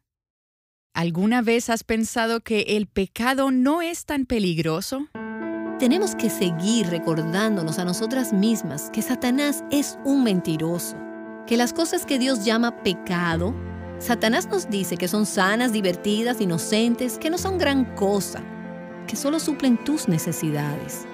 [0.94, 5.10] ¿Alguna vez has pensado que el pecado no es tan peligroso?
[5.78, 10.96] Tenemos que seguir recordándonos a nosotras mismas que Satanás es un mentiroso
[11.48, 13.54] que las cosas que Dios llama pecado,
[14.00, 18.42] Satanás nos dice que son sanas, divertidas, inocentes, que no son gran cosa,
[19.08, 21.06] que solo suplen tus necesidades.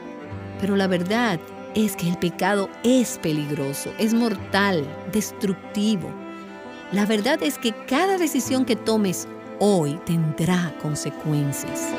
[0.60, 1.40] Pero la verdad
[1.76, 6.12] es que el pecado es peligroso, es mortal, destructivo.
[6.92, 9.28] La verdad es que cada decisión que tomes
[9.60, 11.90] hoy tendrá consecuencias.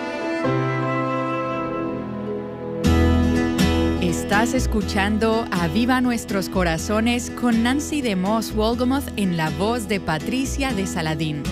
[4.13, 10.01] Estás escuchando A Viva Nuestros Corazones con Nancy de Moss Wolgamoth en la voz de
[10.01, 11.43] Patricia de Saladín.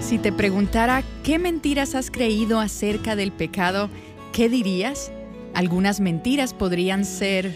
[0.00, 3.90] Si te preguntara qué mentiras has creído acerca del pecado,
[4.32, 5.12] ¿qué dirías?
[5.52, 7.54] Algunas mentiras podrían ser...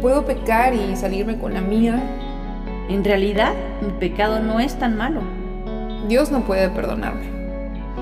[0.00, 2.02] Puedo pecar y salirme con la mía.
[2.88, 3.52] En realidad,
[3.82, 5.37] mi pecado no es tan malo.
[6.06, 7.26] Dios no puede perdonarme.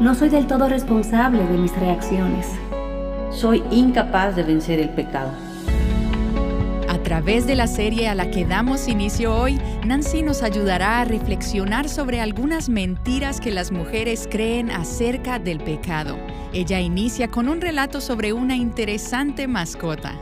[0.00, 2.46] No soy del todo responsable de mis reacciones.
[3.30, 5.30] Soy incapaz de vencer el pecado.
[6.88, 11.04] A través de la serie a la que damos inicio hoy, Nancy nos ayudará a
[11.04, 16.18] reflexionar sobre algunas mentiras que las mujeres creen acerca del pecado.
[16.52, 20.14] Ella inicia con un relato sobre una interesante mascota.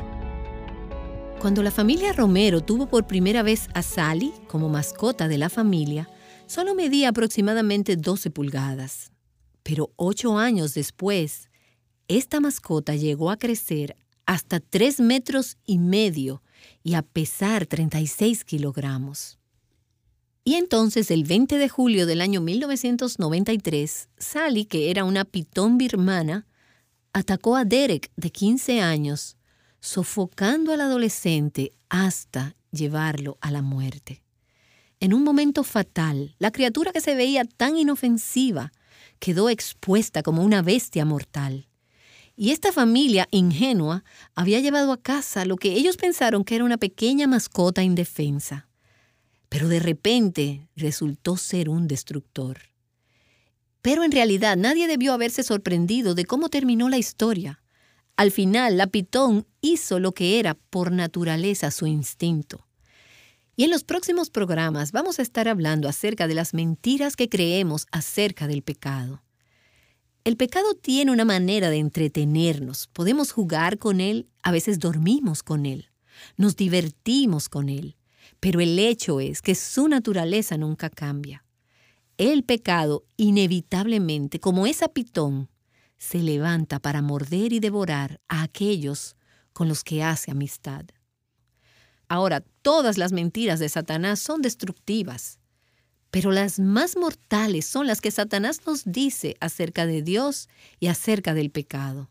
[1.40, 6.08] Cuando la familia Romero tuvo por primera vez a Sally como mascota de la familia,
[6.46, 9.11] Solo medía aproximadamente 12 pulgadas,
[9.62, 11.48] pero ocho años después,
[12.07, 16.42] esta mascota llegó a crecer hasta 3 metros y medio
[16.83, 19.38] y a pesar 36 kilogramos.
[20.44, 26.46] Y entonces, el 20 de julio del año 1993, Sally, que era una pitón birmana,
[27.14, 29.38] atacó a Derek, de 15 años,
[29.80, 34.23] sofocando al adolescente hasta llevarlo a la muerte.
[35.05, 38.73] En un momento fatal, la criatura que se veía tan inofensiva
[39.19, 41.69] quedó expuesta como una bestia mortal.
[42.37, 44.03] Y esta familia ingenua
[44.35, 48.69] había llevado a casa lo que ellos pensaron que era una pequeña mascota indefensa
[49.55, 52.59] pero de repente resultó ser un destructor.
[53.83, 57.62] Pero en realidad nadie debió haberse sorprendido de cómo terminó la historia.
[58.17, 62.67] Al final, la pitón hizo lo que era por naturaleza su instinto.
[63.57, 67.87] Y en los próximos programas vamos a estar hablando acerca de las mentiras que creemos
[67.93, 69.23] acerca del pecado.
[70.25, 72.88] El pecado tiene una manera de entretenernos.
[72.88, 75.90] Podemos jugar con él, a veces dormimos con él,
[76.37, 77.97] nos divertimos con él.
[78.40, 81.45] Pero el hecho es que su naturaleza nunca cambia.
[82.17, 85.51] El pecado, inevitablemente, como esa pitón,
[85.99, 89.17] se levanta para morder y devorar a aquellos
[89.53, 90.85] con los que hace amistad.
[92.09, 95.38] Ahora, todas las mentiras de Satanás son destructivas,
[96.11, 101.35] pero las más mortales son las que Satanás nos dice acerca de Dios y acerca
[101.35, 102.11] del pecado.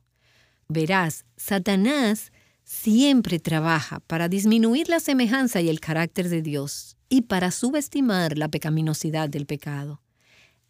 [0.67, 2.31] Verás, Satanás
[2.63, 8.49] siempre trabaja para disminuir la semejanza y el carácter de Dios y para subestimar la
[8.49, 10.01] pecaminosidad del pecado.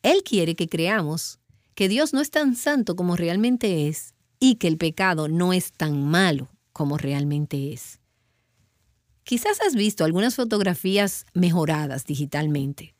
[0.01, 1.39] Él quiere que creamos
[1.75, 5.71] que Dios no es tan santo como realmente es y que el pecado no es
[5.71, 8.02] tan malo como realmente es.
[9.23, 12.93] Quizás has visto algunas fotografías mejoradas digitalmente.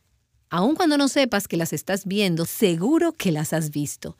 [0.49, 4.17] Aun cuando no sepas que las estás viendo, seguro que las has visto.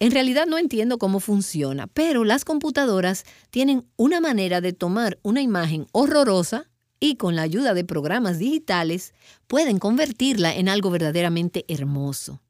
[0.00, 5.42] En realidad no entiendo cómo funciona, pero las computadoras tienen una manera de tomar una
[5.42, 9.12] imagen horrorosa y con la ayuda de programas digitales
[9.48, 12.40] pueden convertirla en algo verdaderamente hermoso.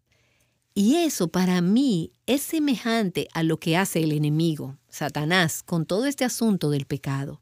[0.74, 6.06] Y eso para mí es semejante a lo que hace el enemigo, Satanás, con todo
[6.06, 7.40] este asunto del pecado.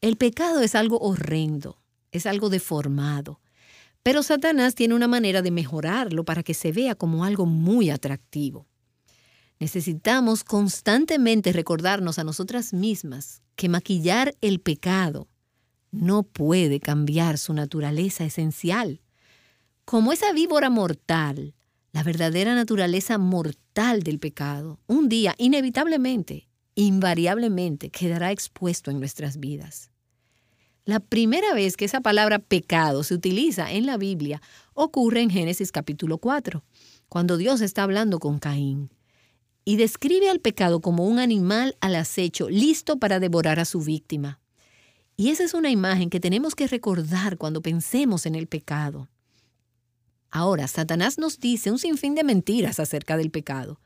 [0.00, 1.82] El pecado es algo horrendo,
[2.12, 3.40] es algo deformado,
[4.04, 8.68] pero Satanás tiene una manera de mejorarlo para que se vea como algo muy atractivo.
[9.58, 15.26] Necesitamos constantemente recordarnos a nosotras mismas que maquillar el pecado
[15.90, 19.00] no puede cambiar su naturaleza esencial.
[19.84, 21.54] Como esa víbora mortal,
[21.90, 26.47] la verdadera naturaleza mortal del pecado, un día inevitablemente,
[26.84, 29.90] invariablemente quedará expuesto en nuestras vidas.
[30.84, 34.40] La primera vez que esa palabra pecado se utiliza en la Biblia
[34.74, 36.62] ocurre en Génesis capítulo 4,
[37.08, 38.90] cuando Dios está hablando con Caín
[39.64, 44.40] y describe al pecado como un animal al acecho, listo para devorar a su víctima.
[45.16, 49.08] Y esa es una imagen que tenemos que recordar cuando pensemos en el pecado.
[50.30, 53.80] Ahora, Satanás nos dice un sinfín de mentiras acerca del pecado,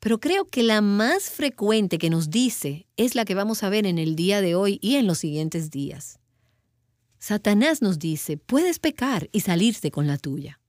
[0.00, 3.86] pero creo que la más frecuente que nos dice es la que vamos a ver
[3.86, 6.20] en el día de hoy y en los siguientes días.
[7.18, 10.60] Satanás nos dice, puedes pecar y salirse con la tuya.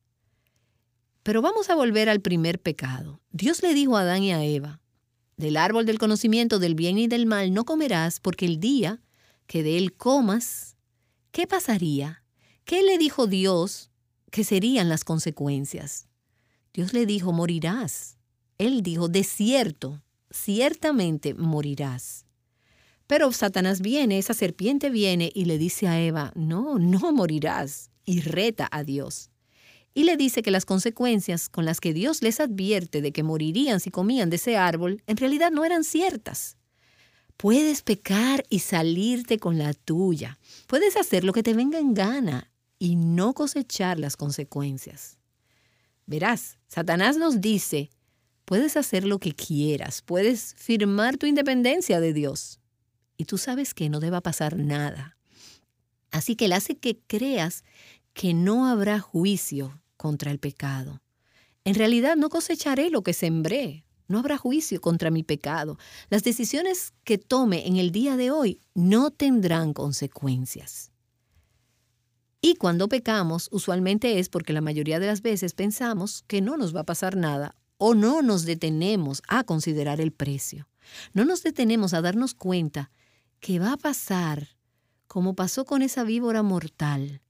[1.22, 3.22] Pero vamos a volver al primer pecado.
[3.32, 4.82] Dios le dijo a Adán y a Eva,
[5.38, 9.02] del árbol del conocimiento del bien y del mal no comerás porque el día
[9.46, 10.76] que de él comas,
[11.32, 12.24] ¿qué pasaría?
[12.66, 13.90] ¿Qué le dijo Dios
[14.32, 16.08] que serían las consecuencias?
[16.74, 18.19] Dios le dijo, morirás.
[18.60, 22.28] Él dijo, de cierto, ciertamente morirás.
[23.08, 28.22] Pero Satanás viene, esa serpiente viene y le dice a Eva, no, no morirás, y
[28.22, 29.32] reta a Dios
[29.94, 33.80] y le dice que las consecuencias con las que Dios les advierte de que morirían
[33.80, 36.58] si comían de ese árbol en realidad no eran ciertas.
[37.38, 40.40] Puedes pecar y salirte con la tuya.
[40.68, 45.18] Puedes hacer lo que te venga en gana y no cosechar las consecuencias.
[46.06, 47.90] Verás, Satanás nos dice,
[48.50, 52.60] puedes hacer lo que quieras, puedes firmar tu independencia de Dios.
[53.16, 55.18] Y tú sabes que no deba pasar nada.
[56.10, 57.64] Así que él hace que creas
[58.14, 61.00] que no habrá juicio contra el pecado.
[61.64, 63.86] En realidad no cosecharé lo que sembré.
[64.08, 65.78] No habrá juicio contra mi pecado.
[66.10, 70.92] Las decisiones que tome en el día de hoy no tendrán consecuencias.
[72.42, 76.76] Y cuando pecamos, usualmente es porque la mayoría de las veces pensamos que no nos
[76.76, 80.68] va a pasar nada o no nos detenemos a considerar el precio.
[81.14, 82.92] No nos detenemos a darnos cuenta
[83.40, 84.50] que va a pasar
[85.08, 87.22] como pasó con esa víbora mortal,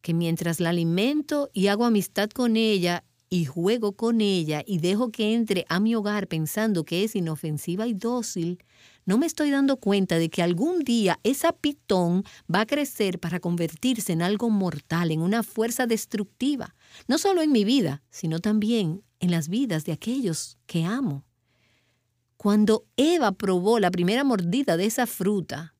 [0.00, 5.12] que mientras la alimento y hago amistad con ella y juego con ella y dejo
[5.12, 8.64] que entre a mi hogar pensando que es inofensiva y dócil,
[9.04, 13.40] no me estoy dando cuenta de que algún día esa pitón va a crecer para
[13.40, 16.74] convertirse en algo mortal, en una fuerza destructiva,
[17.06, 21.24] no solo en mi vida, sino también en las vidas de aquellos que amo.
[22.36, 25.74] Cuando Eva probó la primera mordida de esa fruta,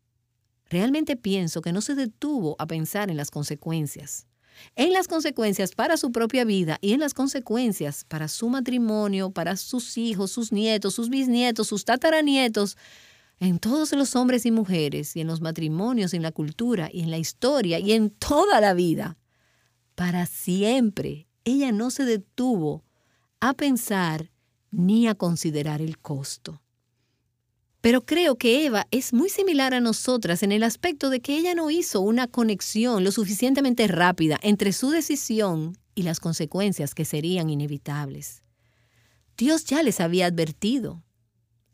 [0.69, 4.29] realmente pienso que no se detuvo a pensar en las consecuencias
[4.77, 9.57] en las consecuencias para su propia vida y en las consecuencias para su matrimonio, para
[9.57, 12.77] sus hijos, sus nietos, sus bisnietos, sus tataranietos,
[13.41, 17.11] en todos los hombres y mujeres, y en los matrimonios, en la cultura, y en
[17.11, 19.17] la historia, y en toda la vida.
[19.95, 22.85] Para siempre, ella no se detuvo
[23.41, 24.31] a pensar
[24.71, 26.63] ni a considerar el costo.
[27.81, 31.55] Pero creo que Eva es muy similar a nosotras en el aspecto de que ella
[31.55, 37.51] no hizo una conexión lo suficientemente rápida entre su decisión y las consecuencias que serían
[37.51, 38.43] inevitables.
[39.37, 41.05] Dios ya les había advertido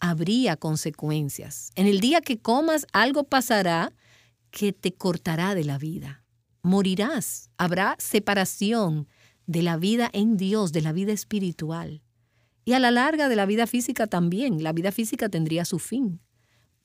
[0.04, 1.70] habría consecuencias.
[1.76, 3.90] En el día que comas algo pasará
[4.50, 6.22] que te cortará de la vida.
[6.62, 7.48] Morirás.
[7.56, 9.08] Habrá separación
[9.46, 12.02] de la vida en Dios, de la vida espiritual.
[12.64, 14.62] Y a la larga de la vida física también.
[14.62, 16.20] La vida física tendría su fin.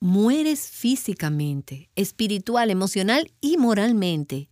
[0.00, 4.50] Mueres físicamente, espiritual, emocional y moralmente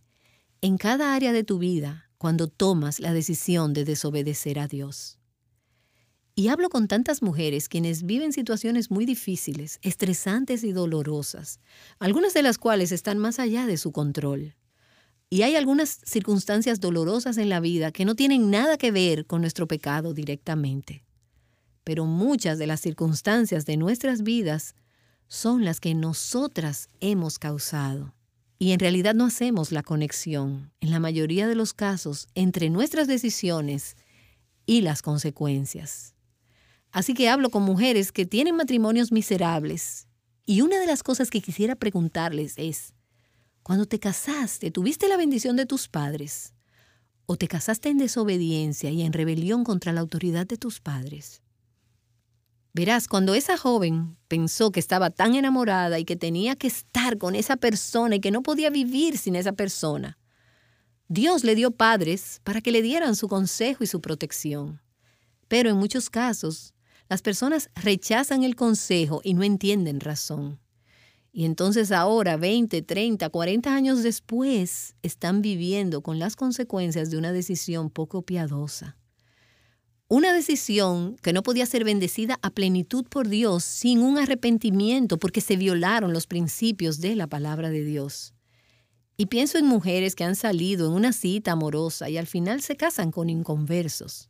[0.61, 5.19] en cada área de tu vida cuando tomas la decisión de desobedecer a Dios.
[6.35, 11.59] Y hablo con tantas mujeres quienes viven situaciones muy difíciles, estresantes y dolorosas,
[11.99, 14.55] algunas de las cuales están más allá de su control.
[15.29, 19.41] Y hay algunas circunstancias dolorosas en la vida que no tienen nada que ver con
[19.41, 21.03] nuestro pecado directamente.
[21.83, 24.75] Pero muchas de las circunstancias de nuestras vidas
[25.27, 28.15] son las que nosotras hemos causado.
[28.57, 33.07] Y en realidad no hacemos la conexión, en la mayoría de los casos, entre nuestras
[33.07, 33.95] decisiones
[34.65, 36.15] y las consecuencias.
[36.91, 40.07] Así que hablo con mujeres que tienen matrimonios miserables.
[40.45, 42.93] Y una de las cosas que quisiera preguntarles es,
[43.69, 46.55] cuando te casaste, ¿tuviste la bendición de tus padres?
[47.27, 51.43] ¿O te casaste en desobediencia y en rebelión contra la autoridad de tus padres?
[52.73, 57.35] Verás, cuando esa joven pensó que estaba tan enamorada y que tenía que estar con
[57.35, 60.17] esa persona y que no podía vivir sin esa persona,
[61.07, 64.81] Dios le dio padres para que le dieran su consejo y su protección.
[65.47, 66.73] Pero en muchos casos,
[67.07, 70.59] las personas rechazan el consejo y no entienden razón.
[71.39, 77.31] Y entonces ahora, 20, 30, 40 años después, están viviendo con las consecuencias de una
[77.31, 78.97] decisión poco piadosa.
[80.09, 85.39] Una decisión que no podía ser bendecida a plenitud por Dios sin un arrepentimiento porque
[85.39, 88.33] se violaron los principios de la palabra de Dios.
[89.15, 92.75] Y pienso en mujeres que han salido en una cita amorosa y al final se
[92.75, 94.29] casan con inconversos.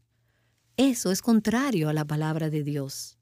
[0.77, 3.17] Eso es contrario a la palabra de Dios.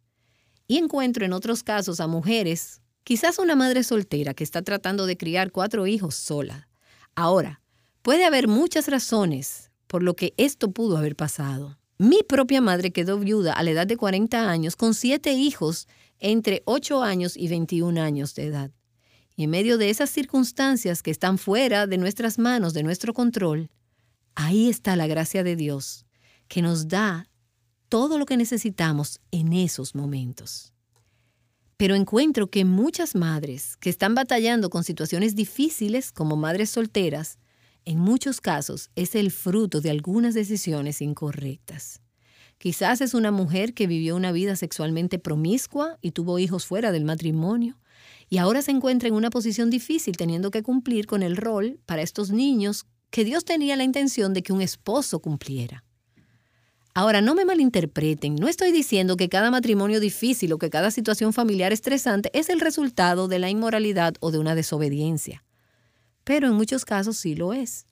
[0.68, 5.16] Y encuentro en otros casos a mujeres, quizás una madre soltera que está tratando de
[5.16, 6.68] criar cuatro hijos sola.
[7.16, 7.62] Ahora,
[8.02, 11.80] puede haber muchas razones por lo que esto pudo haber pasado.
[11.98, 15.88] Mi propia madre quedó viuda a la edad de 40 años con siete hijos
[16.20, 18.72] entre 8 años y 21 años de edad.
[19.38, 23.70] Y en medio de esas circunstancias que están fuera de nuestras manos, de nuestro control,
[24.36, 26.06] ahí está la gracia de Dios,
[26.50, 27.30] que nos da
[27.88, 30.74] todo lo que necesitamos en esos momentos.
[31.78, 37.38] Pero encuentro que muchas madres que están batallando con situaciones difíciles como madres solteras,
[37.86, 42.02] en muchos casos es el fruto de algunas decisiones incorrectas.
[42.58, 47.06] Quizás es una mujer que vivió una vida sexualmente promiscua y tuvo hijos fuera del
[47.06, 47.80] matrimonio,
[48.30, 52.02] y ahora se encuentra en una posición difícil teniendo que cumplir con el rol para
[52.02, 55.86] estos niños que Dios tenía la intención de que un esposo cumpliera.
[56.98, 61.32] Ahora, no me malinterpreten, no estoy diciendo que cada matrimonio difícil o que cada situación
[61.32, 65.46] familiar estresante es el resultado de la inmoralidad o de una desobediencia.
[66.24, 67.86] Pero en muchos casos sí lo es.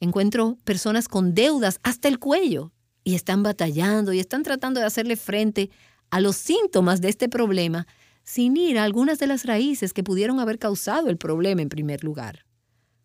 [0.00, 2.72] Encuentro personas con deudas hasta el cuello
[3.04, 5.70] y están batallando y están tratando de hacerle frente
[6.10, 7.86] a los síntomas de este problema
[8.24, 12.02] sin ir a algunas de las raíces que pudieron haber causado el problema en primer
[12.02, 12.46] lugar.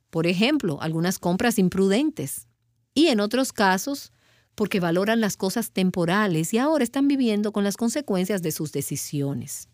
[0.09, 2.47] Por ejemplo, algunas compras imprudentes.
[2.95, 4.11] Y en otros casos,
[4.56, 9.68] porque valoran las cosas temporales y ahora están viviendo con las consecuencias de sus decisiones.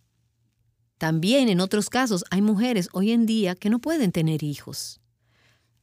[0.98, 5.00] También en otros casos hay mujeres hoy en día que no pueden tener hijos.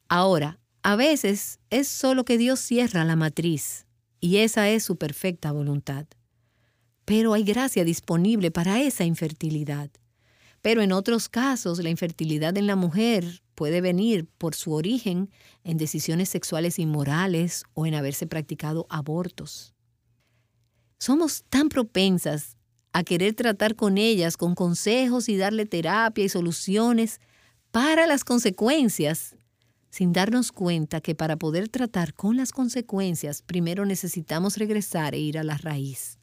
[0.09, 3.87] Ahora, a veces es solo que Dios cierra la matriz
[4.21, 6.07] y esa es su perfecta voluntad.
[7.05, 9.91] Pero hay gracia disponible para esa infertilidad.
[10.61, 15.33] Pero en otros casos la infertilidad en la mujer puede venir por su origen
[15.65, 19.75] en decisiones sexuales inmorales o en haberse practicado abortos.
[21.01, 22.57] Somos tan propensas
[22.93, 27.21] a querer tratar con ellas con consejos y darle terapia y soluciones
[27.73, 29.35] para las consecuencias,
[29.91, 35.37] sin darnos cuenta que para poder tratar con las consecuencias, primero necesitamos regresar e ir
[35.37, 36.21] a la raíz.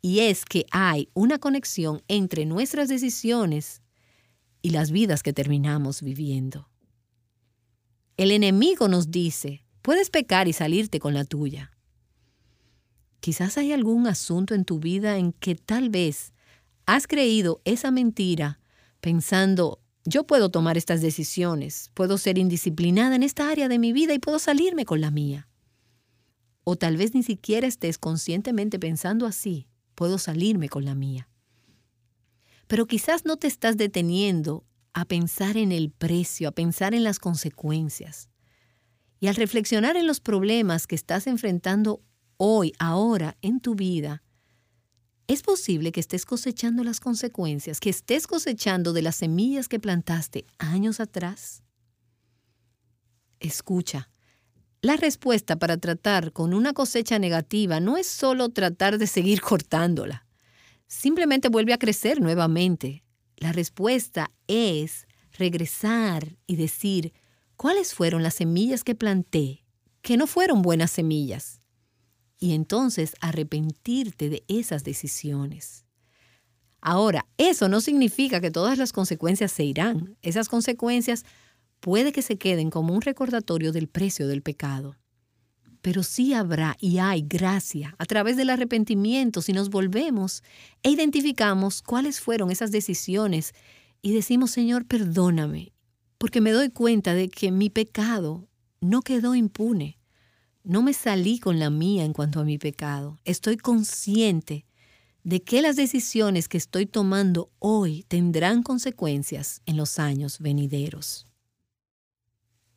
[0.00, 3.82] Y es que hay una conexión entre nuestras decisiones
[4.62, 6.66] y las vidas que terminamos viviendo.
[8.18, 11.70] El enemigo nos dice, puedes pecar y salirte con la tuya.
[13.20, 16.32] Quizás hay algún asunto en tu vida en que tal vez
[16.84, 18.58] has creído esa mentira
[19.00, 24.14] pensando, yo puedo tomar estas decisiones, puedo ser indisciplinada en esta área de mi vida
[24.14, 25.48] y puedo salirme con la mía.
[26.64, 31.28] O tal vez ni siquiera estés conscientemente pensando así, puedo salirme con la mía.
[32.66, 34.64] Pero quizás no te estás deteniendo
[34.98, 38.28] a pensar en el precio, a pensar en las consecuencias.
[39.20, 42.02] Y al reflexionar en los problemas que estás enfrentando
[42.36, 44.24] hoy, ahora, en tu vida,
[45.28, 50.46] es posible que estés cosechando las consecuencias, que estés cosechando de las semillas que plantaste
[50.58, 51.62] años atrás.
[53.38, 54.10] Escucha,
[54.82, 60.26] la respuesta para tratar con una cosecha negativa no es solo tratar de seguir cortándola.
[60.88, 63.04] Simplemente vuelve a crecer nuevamente.
[63.38, 67.12] La respuesta es regresar y decir,
[67.56, 69.64] ¿cuáles fueron las semillas que planté
[70.02, 71.58] que no fueron buenas semillas?
[72.38, 75.84] y entonces arrepentirte de esas decisiones.
[76.80, 80.16] Ahora, eso no significa que todas las consecuencias se irán.
[80.22, 81.24] Esas consecuencias
[81.80, 84.96] puede que se queden como un recordatorio del precio del pecado.
[85.82, 90.42] Pero sí habrá y hay gracia a través del arrepentimiento si nos volvemos
[90.82, 93.54] e identificamos cuáles fueron esas decisiones
[94.02, 95.72] y decimos, Señor, perdóname,
[96.18, 98.48] porque me doy cuenta de que mi pecado
[98.80, 99.98] no quedó impune.
[100.64, 103.18] No me salí con la mía en cuanto a mi pecado.
[103.24, 104.66] Estoy consciente
[105.24, 111.27] de que las decisiones que estoy tomando hoy tendrán consecuencias en los años venideros.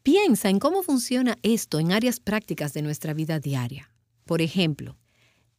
[0.03, 3.93] Piensa en cómo funciona esto en áreas prácticas de nuestra vida diaria.
[4.25, 4.97] Por ejemplo,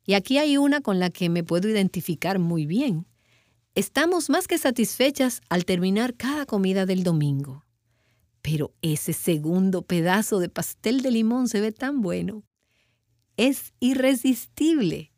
[0.05, 3.07] y aquí hay una con la que me puedo identificar muy bien.
[3.75, 7.65] Estamos más que satisfechas al terminar cada comida del domingo.
[8.43, 12.43] Pero ese segundo pedazo de pastel de limón se ve tan bueno.
[13.37, 15.13] Es irresistible.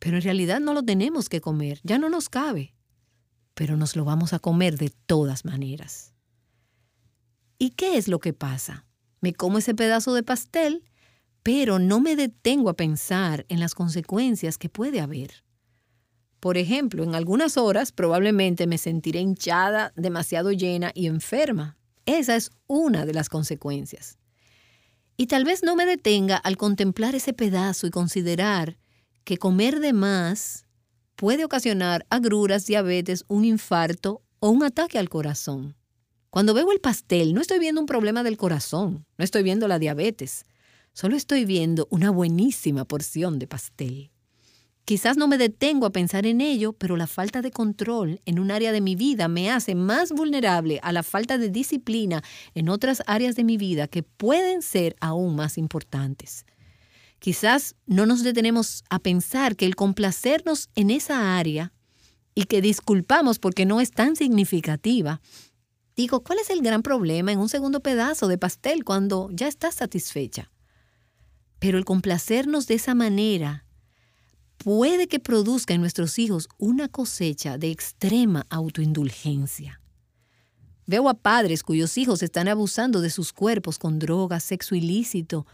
[0.00, 2.74] Pero en realidad no lo tenemos que comer, ya no nos cabe.
[3.54, 6.13] Pero nos lo vamos a comer de todas maneras.
[7.58, 8.86] ¿Y qué es lo que pasa?
[9.20, 10.82] Me como ese pedazo de pastel,
[11.42, 15.44] pero no me detengo a pensar en las consecuencias que puede haber.
[16.40, 21.78] Por ejemplo, en algunas horas probablemente me sentiré hinchada, demasiado llena y enferma.
[22.06, 24.18] Esa es una de las consecuencias.
[25.16, 28.76] Y tal vez no me detenga al contemplar ese pedazo y considerar
[29.24, 30.66] que comer de más
[31.16, 35.76] puede ocasionar agruras, diabetes, un infarto o un ataque al corazón.
[36.34, 39.78] Cuando veo el pastel, no estoy viendo un problema del corazón, no estoy viendo la
[39.78, 40.46] diabetes,
[40.92, 44.10] solo estoy viendo una buenísima porción de pastel.
[44.84, 48.50] Quizás no me detengo a pensar en ello, pero la falta de control en un
[48.50, 52.24] área de mi vida me hace más vulnerable a la falta de disciplina
[52.56, 56.46] en otras áreas de mi vida que pueden ser aún más importantes.
[57.20, 61.72] Quizás no nos detenemos a pensar que el complacernos en esa área
[62.34, 65.20] y que disculpamos porque no es tan significativa,
[65.96, 69.76] digo, ¿cuál es el gran problema en un segundo pedazo de pastel cuando ya estás
[69.76, 70.50] satisfecha?
[71.58, 73.64] Pero el complacernos de esa manera
[74.58, 79.80] puede que produzca en nuestros hijos una cosecha de extrema autoindulgencia.
[80.86, 85.46] Veo a padres cuyos hijos están abusando de sus cuerpos con drogas, sexo ilícito,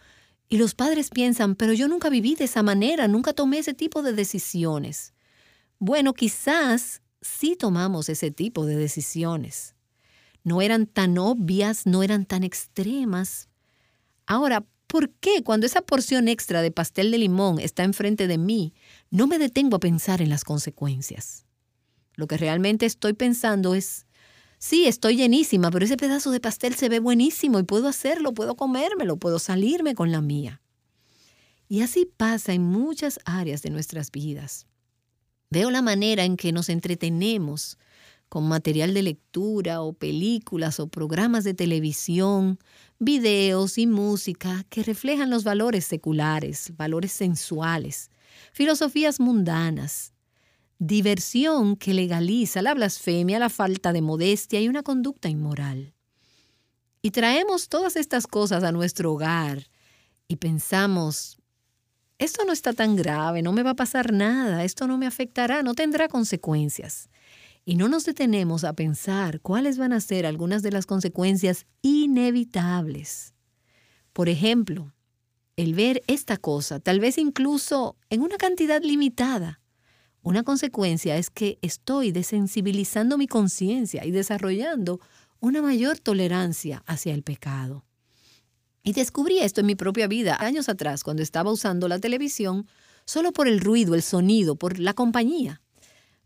[0.49, 4.03] y los padres piensan, pero yo nunca viví de esa manera, nunca tomé ese tipo
[4.03, 5.15] de decisiones.
[5.79, 9.77] Bueno, quizás sí tomamos ese tipo de decisiones.
[10.43, 13.49] No eran tan obvias, no eran tan extremas.
[14.27, 18.75] Ahora, ¿Por qué cuando esa porción extra de pastel de limón está enfrente de mí,
[19.09, 21.47] no me detengo a pensar en las consecuencias?
[22.17, 24.09] Lo que realmente estoy pensando es,
[24.59, 28.57] sí, estoy llenísima, pero ese pedazo de pastel se ve buenísimo y puedo hacerlo, puedo
[28.57, 30.61] comérmelo, puedo salirme con la mía.
[31.69, 34.67] Y así pasa en muchas áreas de nuestras vidas.
[35.51, 37.79] Veo la manera en que nos entretenemos
[38.31, 42.61] con material de lectura o películas o programas de televisión,
[43.01, 48.09] videos y música que reflejan los valores seculares, valores sensuales,
[48.53, 50.13] filosofías mundanas,
[50.79, 55.93] diversión que legaliza la blasfemia, la falta de modestia y una conducta inmoral.
[57.03, 59.67] Y traemos todas estas cosas a nuestro hogar
[60.29, 61.37] y pensamos,
[62.21, 65.65] esto no está tan grave, no me va a pasar nada, esto no me afectará,
[65.65, 67.11] no tendrá consecuencias.
[67.65, 73.35] Y no nos detenemos a pensar cuáles van a ser algunas de las consecuencias inevitables.
[74.13, 74.93] Por ejemplo,
[75.57, 79.61] el ver esta cosa, tal vez incluso en una cantidad limitada.
[80.23, 85.01] Una consecuencia es que estoy desensibilizando mi conciencia y desarrollando
[85.39, 87.85] una mayor tolerancia hacia el pecado.
[88.83, 92.67] Y descubrí esto en mi propia vida años atrás, cuando estaba usando la televisión,
[93.05, 95.63] solo por el ruido, el sonido, por la compañía.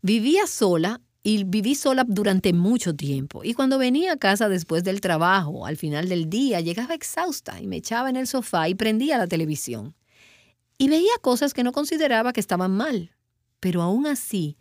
[0.01, 3.43] Vivía sola y viví sola durante mucho tiempo.
[3.43, 7.65] Y cuando venía a casa después del trabajo, al final del día, llegaba exhausta y
[7.65, 9.95] me echaba en el sofá y prendía la televisión.
[10.77, 13.15] Y veía cosas que no consideraba que estaban mal.
[13.59, 14.59] Pero aún así,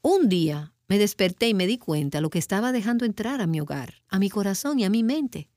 [0.00, 3.60] un día me desperté y me di cuenta lo que estaba dejando entrar a mi
[3.60, 5.50] hogar, a mi corazón y a mi mente.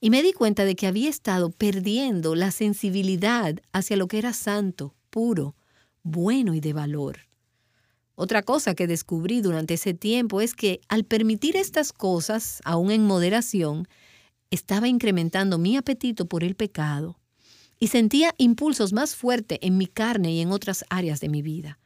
[0.00, 4.34] Y me di cuenta de que había estado perdiendo la sensibilidad hacia lo que era
[4.34, 5.56] santo, puro,
[6.02, 7.20] bueno y de valor.
[8.16, 13.04] Otra cosa que descubrí durante ese tiempo es que al permitir estas cosas, aún en
[13.04, 13.88] moderación,
[14.50, 17.18] estaba incrementando mi apetito por el pecado
[17.80, 21.80] y sentía impulsos más fuertes en mi carne y en otras áreas de mi vida.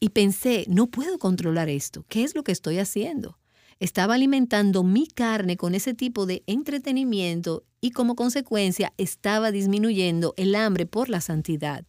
[0.00, 3.38] Y pensé, no puedo controlar esto, ¿qué es lo que estoy haciendo?
[3.80, 10.54] Estaba alimentando mi carne con ese tipo de entretenimiento y como consecuencia estaba disminuyendo el
[10.54, 11.84] hambre por la santidad.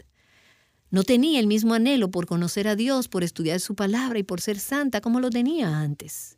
[0.94, 4.42] No tenía el mismo anhelo por conocer a Dios, por estudiar su palabra y por
[4.42, 6.38] ser santa como lo tenía antes.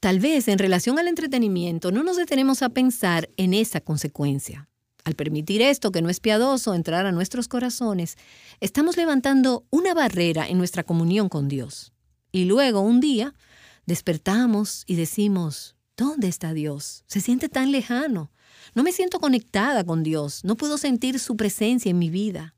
[0.00, 4.70] Tal vez en relación al entretenimiento no nos detenemos a pensar en esa consecuencia.
[5.04, 8.16] Al permitir esto que no es piadoso entrar a nuestros corazones,
[8.60, 11.92] estamos levantando una barrera en nuestra comunión con Dios.
[12.32, 13.34] Y luego, un día,
[13.84, 17.04] despertamos y decimos, ¿dónde está Dios?
[17.06, 18.32] Se siente tan lejano.
[18.74, 20.42] No me siento conectada con Dios.
[20.42, 22.54] No puedo sentir su presencia en mi vida.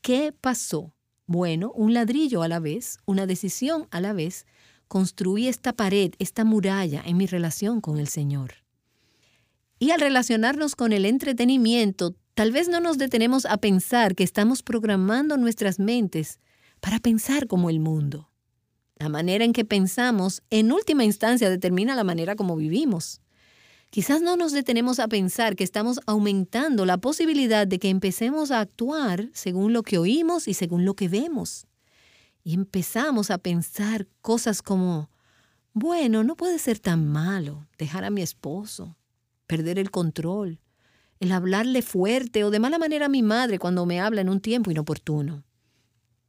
[0.00, 0.94] ¿Qué pasó?
[1.26, 4.46] Bueno, un ladrillo a la vez, una decisión a la vez,
[4.88, 8.54] construí esta pared, esta muralla en mi relación con el Señor.
[9.78, 14.62] Y al relacionarnos con el entretenimiento, tal vez no nos detenemos a pensar que estamos
[14.62, 16.40] programando nuestras mentes
[16.80, 18.30] para pensar como el mundo.
[18.96, 23.20] La manera en que pensamos, en última instancia, determina la manera como vivimos.
[23.90, 28.60] Quizás no nos detenemos a pensar que estamos aumentando la posibilidad de que empecemos a
[28.60, 31.66] actuar según lo que oímos y según lo que vemos.
[32.44, 35.10] Y empezamos a pensar cosas como,
[35.72, 38.96] bueno, no puede ser tan malo dejar a mi esposo,
[39.48, 40.60] perder el control,
[41.18, 44.40] el hablarle fuerte o de mala manera a mi madre cuando me habla en un
[44.40, 45.42] tiempo inoportuno.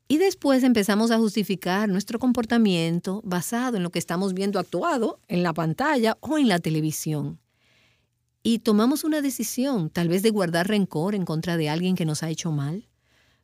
[0.08, 5.44] Y después empezamos a justificar nuestro comportamiento basado en lo que estamos viendo actuado en
[5.44, 7.40] la pantalla o en la televisión
[8.44, 12.24] y tomamos una decisión, tal vez de guardar rencor en contra de alguien que nos
[12.24, 12.88] ha hecho mal.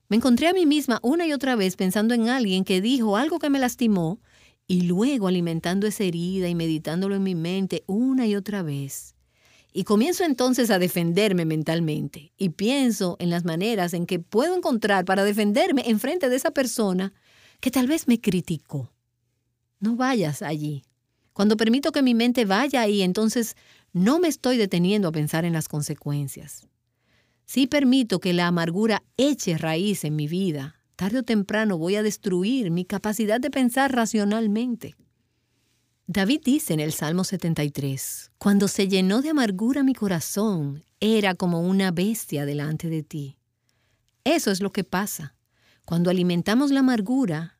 [0.09, 3.39] Me encontré a mí misma una y otra vez pensando en alguien que dijo algo
[3.39, 4.19] que me lastimó
[4.65, 9.15] y luego alimentando esa herida y meditándolo en mi mente una y otra vez.
[9.73, 15.05] Y comienzo entonces a defenderme mentalmente y pienso en las maneras en que puedo encontrar
[15.05, 17.13] para defenderme en frente de esa persona
[17.59, 18.91] que tal vez me criticó.
[19.79, 20.83] No vayas allí.
[21.33, 23.55] Cuando permito que mi mente vaya ahí, entonces
[23.93, 26.67] no me estoy deteniendo a pensar en las consecuencias.
[27.45, 32.03] Si permito que la amargura eche raíz en mi vida, tarde o temprano voy a
[32.03, 34.95] destruir mi capacidad de pensar racionalmente.
[36.07, 41.61] David dice en el Salmo 73, Cuando se llenó de amargura mi corazón, era como
[41.61, 43.38] una bestia delante de ti.
[44.23, 45.35] Eso es lo que pasa.
[45.85, 47.59] Cuando alimentamos la amargura,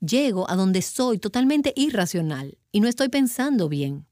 [0.00, 4.07] llego a donde soy totalmente irracional y no estoy pensando bien.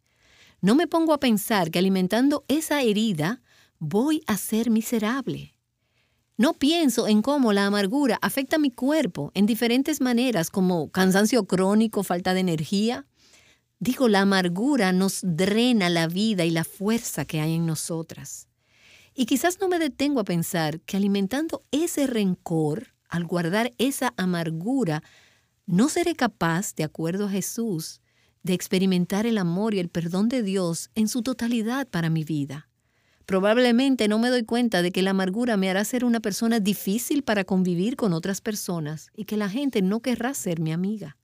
[0.60, 3.42] No me pongo a pensar que alimentando esa herida
[3.78, 5.54] voy a ser miserable.
[6.38, 12.02] No pienso en cómo la amargura afecta mi cuerpo en diferentes maneras, como cansancio crónico,
[12.02, 13.06] falta de energía.
[13.78, 18.48] Digo, la amargura nos drena la vida y la fuerza que hay en nosotras.
[19.14, 25.02] Y quizás no me detengo a pensar que alimentando ese rencor, al guardar esa amargura,
[25.64, 28.00] no seré capaz, de acuerdo a Jesús,
[28.46, 32.68] de experimentar el amor y el perdón de Dios en su totalidad para mi vida.
[33.26, 37.24] Probablemente no me doy cuenta de que la amargura me hará ser una persona difícil
[37.24, 41.16] para convivir con otras personas y que la gente no querrá ser mi amiga.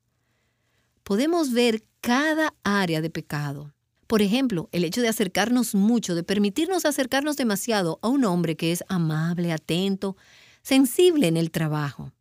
[1.04, 3.72] Podemos ver cada área de pecado.
[4.08, 8.72] Por ejemplo, el hecho de acercarnos mucho, de permitirnos acercarnos demasiado a un hombre que
[8.72, 10.16] es amable, atento,
[10.62, 12.12] sensible en el trabajo.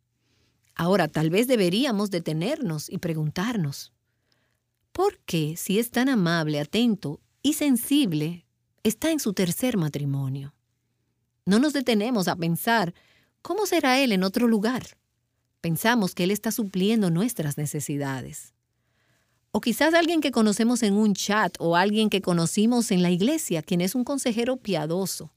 [0.76, 3.92] Ahora, tal vez deberíamos detenernos y preguntarnos,
[4.92, 8.46] ¿Por qué, si es tan amable, atento y sensible,
[8.82, 10.54] está en su tercer matrimonio?
[11.46, 12.94] No nos detenemos a pensar
[13.40, 14.98] ¿cómo será Él en otro lugar?
[15.62, 18.52] Pensamos que Él está supliendo nuestras necesidades.
[19.50, 23.62] O quizás alguien que conocemos en un chat o alguien que conocimos en la iglesia,
[23.62, 25.32] quien es un consejero piadoso.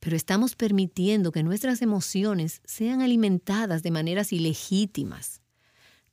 [0.00, 5.40] Pero estamos permitiendo que nuestras emociones sean alimentadas de maneras ilegítimas.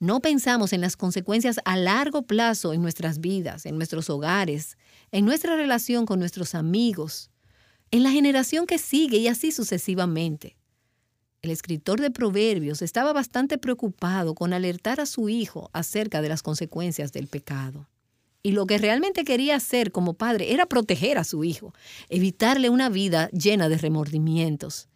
[0.03, 4.77] No pensamos en las consecuencias a largo plazo en nuestras vidas, en nuestros hogares,
[5.13, 7.31] en nuestra relación con nuestros amigos,
[7.89, 10.57] en la generación que sigue y así sucesivamente.
[11.41, 16.43] El escritor de Proverbios estaba bastante preocupado con alertar a su hijo acerca de las
[16.43, 17.87] consecuencias del pecado.
[18.41, 21.73] Y lo que realmente quería hacer como padre era proteger a su hijo,
[22.09, 24.89] evitarle una vida llena de remordimientos.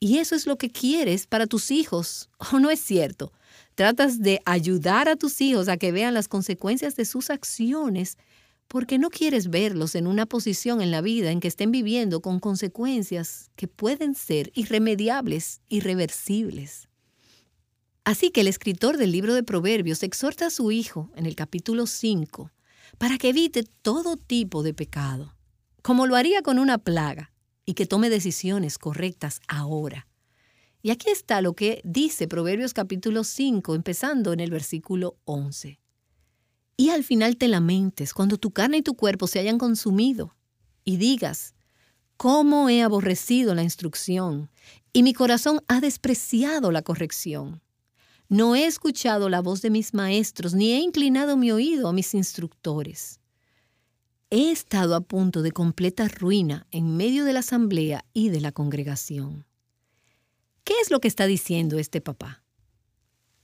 [0.00, 3.32] Y eso es lo que quieres para tus hijos, ¿o no es cierto?
[3.74, 8.18] Tratas de ayudar a tus hijos a que vean las consecuencias de sus acciones
[8.68, 12.40] porque no quieres verlos en una posición en la vida en que estén viviendo con
[12.40, 16.88] consecuencias que pueden ser irremediables, irreversibles.
[18.04, 21.86] Así que el escritor del libro de Proverbios exhorta a su hijo en el capítulo
[21.86, 22.50] 5
[22.98, 25.34] para que evite todo tipo de pecado,
[25.82, 27.32] como lo haría con una plaga,
[27.66, 30.06] y que tome decisiones correctas ahora.
[30.84, 35.80] Y aquí está lo que dice Proverbios capítulo 5, empezando en el versículo 11
[36.76, 40.36] y al final te lamentes cuando tu carne y tu cuerpo se hayan consumido
[40.84, 41.54] y digas,
[42.18, 44.50] ¿cómo he aborrecido la instrucción
[44.92, 47.62] y mi corazón ha despreciado la corrección?
[48.28, 52.12] No he escuchado la voz de mis maestros ni he inclinado mi oído a mis
[52.12, 53.20] instructores.
[54.28, 58.52] He estado a punto de completa ruina en medio de la asamblea y de la
[58.52, 59.46] congregación.
[60.64, 62.42] ¿Qué es lo que está diciendo este papá?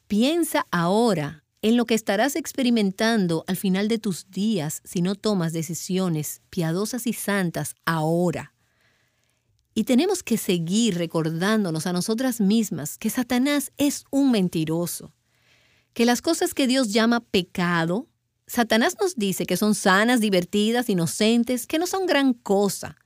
[0.08, 5.52] Piensa ahora en lo que estarás experimentando al final de tus días si no tomas
[5.52, 8.54] decisiones piadosas y santas ahora.
[9.74, 15.12] Y tenemos que seguir recordándonos a nosotras mismas que Satanás es un mentiroso,
[15.92, 18.08] que las cosas que Dios llama pecado,
[18.46, 22.96] Satanás nos dice que son sanas, divertidas, inocentes, que no son gran cosa,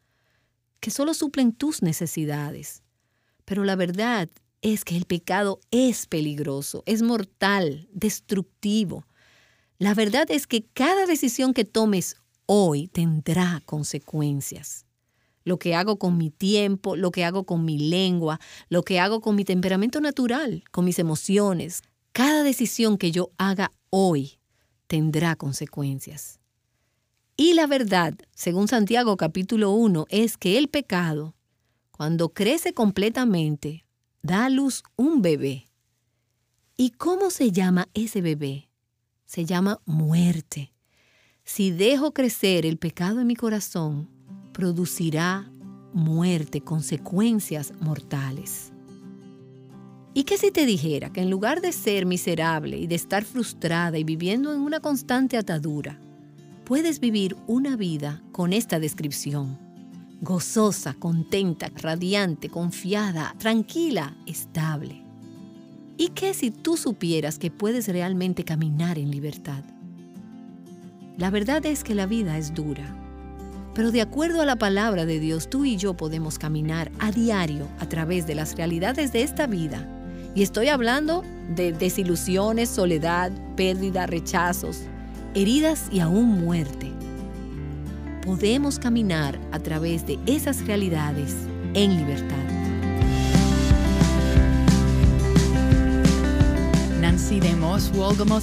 [0.79, 2.84] que solo suplen tus necesidades.
[3.45, 4.29] Pero la verdad
[4.63, 9.05] es que el pecado es peligroso, es mortal, destructivo.
[9.79, 12.17] La verdad es que cada decisión que tomes
[12.47, 14.87] hoy tendrá consecuencias.
[15.45, 18.41] Lo que hago con mi tiempo, lo que hago con mi lengua,
[18.71, 21.83] lo que hago con mi temperamento natural, con mis emociones,
[22.13, 24.39] cada decisión que yo haga hoy
[24.87, 26.41] tendrá consecuencias.
[27.37, 31.34] Y la verdad, según Santiago capítulo 1, es que el pecado,
[31.97, 33.87] cuando crece completamente,
[34.21, 35.69] da a luz un bebé.
[36.77, 38.69] ¿Y cómo se llama ese bebé?
[39.27, 40.73] Se llama muerte.
[41.45, 44.09] Si dejo crecer el pecado en mi corazón,
[44.53, 45.49] producirá
[45.93, 48.73] muerte, consecuencias mortales.
[50.15, 53.99] ¿Y qué si te dijera que en lugar de ser miserable y de estar frustrada
[53.99, 56.01] y viviendo en una constante atadura,
[56.65, 59.64] puedes vivir una vida con esta descripción?
[60.25, 65.03] Gozosa, contenta, radiante, confiada, tranquila, estable.
[65.97, 69.63] ¿Y qué si tú supieras que puedes realmente caminar en libertad?
[71.19, 72.97] La verdad es que la vida es dura,
[73.75, 77.69] pero de acuerdo a la palabra de Dios, tú y yo podemos caminar a diario
[77.79, 79.87] a través de las realidades de esta vida.
[80.35, 81.23] Y estoy hablando
[81.55, 84.81] de desilusiones, soledad, pérdida, rechazos,
[85.35, 86.94] heridas y aún muerte
[88.25, 91.37] podemos caminar a través de esas realidades
[91.75, 92.37] en libertad.
[97.03, 97.93] Nancy de Moss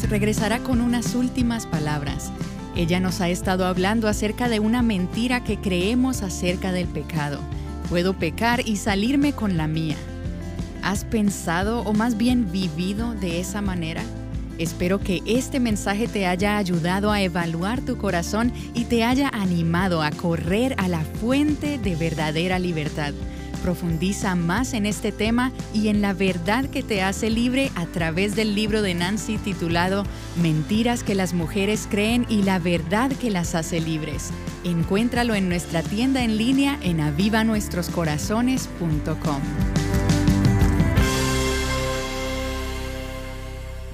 [0.08, 2.32] regresará con unas últimas palabras.
[2.76, 7.40] Ella nos ha estado hablando acerca de una mentira que creemos acerca del pecado.
[7.90, 9.98] Puedo pecar y salirme con la mía.
[10.84, 14.04] ¿Has pensado o más bien vivido de esa manera?
[14.62, 20.04] Espero que este mensaje te haya ayudado a evaluar tu corazón y te haya animado
[20.04, 23.12] a correr a la fuente de verdadera libertad.
[23.64, 28.36] Profundiza más en este tema y en la verdad que te hace libre a través
[28.36, 30.04] del libro de Nancy titulado
[30.40, 34.30] Mentiras que las mujeres creen y la verdad que las hace libres.
[34.64, 39.91] Encuéntralo en nuestra tienda en línea en avivanuestroscorazones.com.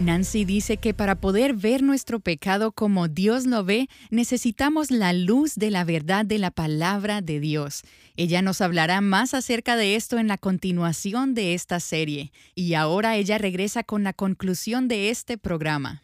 [0.08, 5.56] Nancy dice que para poder ver nuestro pecado como Dios lo ve, necesitamos la luz
[5.56, 7.82] de la verdad de la palabra de Dios.
[8.16, 13.18] Ella nos hablará más acerca de esto en la continuación de esta serie, y ahora
[13.18, 16.04] ella regresa con la conclusión de este programa.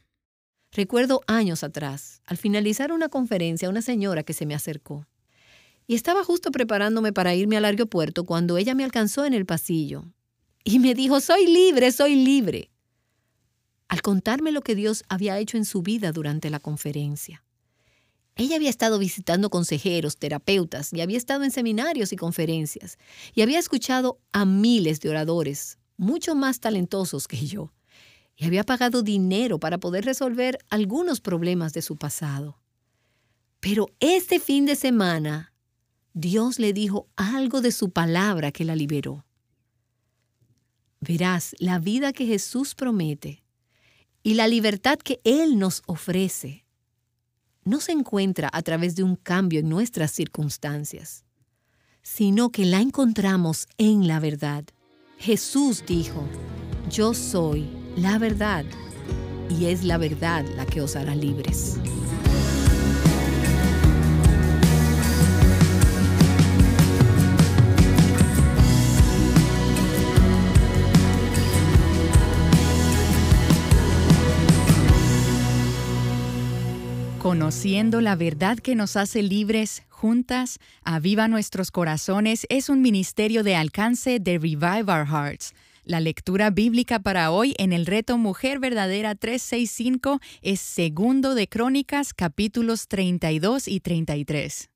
[0.73, 5.07] Recuerdo años atrás, al finalizar una conferencia, una señora que se me acercó.
[5.87, 10.03] Y estaba justo preparándome para irme al aeropuerto cuando ella me alcanzó en el pasillo
[10.65, 12.72] y me dijo, soy libre, soy libre.
[13.87, 17.43] Al contarme lo que Dios había hecho en su vida durante la conferencia.
[18.35, 22.97] Ella había estado visitando consejeros, terapeutas, y había estado en seminarios y conferencias,
[23.35, 27.71] y había escuchado a miles de oradores, mucho más talentosos que yo,
[28.35, 32.59] y había pagado dinero para poder resolver algunos problemas de su pasado.
[33.59, 35.53] Pero este fin de semana,
[36.13, 39.25] Dios le dijo algo de su palabra que la liberó.
[40.99, 43.42] Verás, la vida que Jesús promete
[44.23, 46.65] y la libertad que Él nos ofrece
[47.65, 51.25] no se encuentra a través de un cambio en nuestras circunstancias,
[52.01, 54.65] sino que la encontramos en la verdad.
[55.17, 56.27] Jesús dijo,
[56.89, 58.65] yo soy la verdad,
[59.49, 61.77] y es la verdad la que os hará libres.
[77.33, 83.55] Conociendo la verdad que nos hace libres, juntas, Aviva Nuestros Corazones es un ministerio de
[83.55, 85.55] alcance de Revive Our Hearts.
[85.83, 92.13] La lectura bíblica para hoy en el reto Mujer Verdadera 365 es segundo de Crónicas
[92.13, 94.69] capítulos 32 y 33.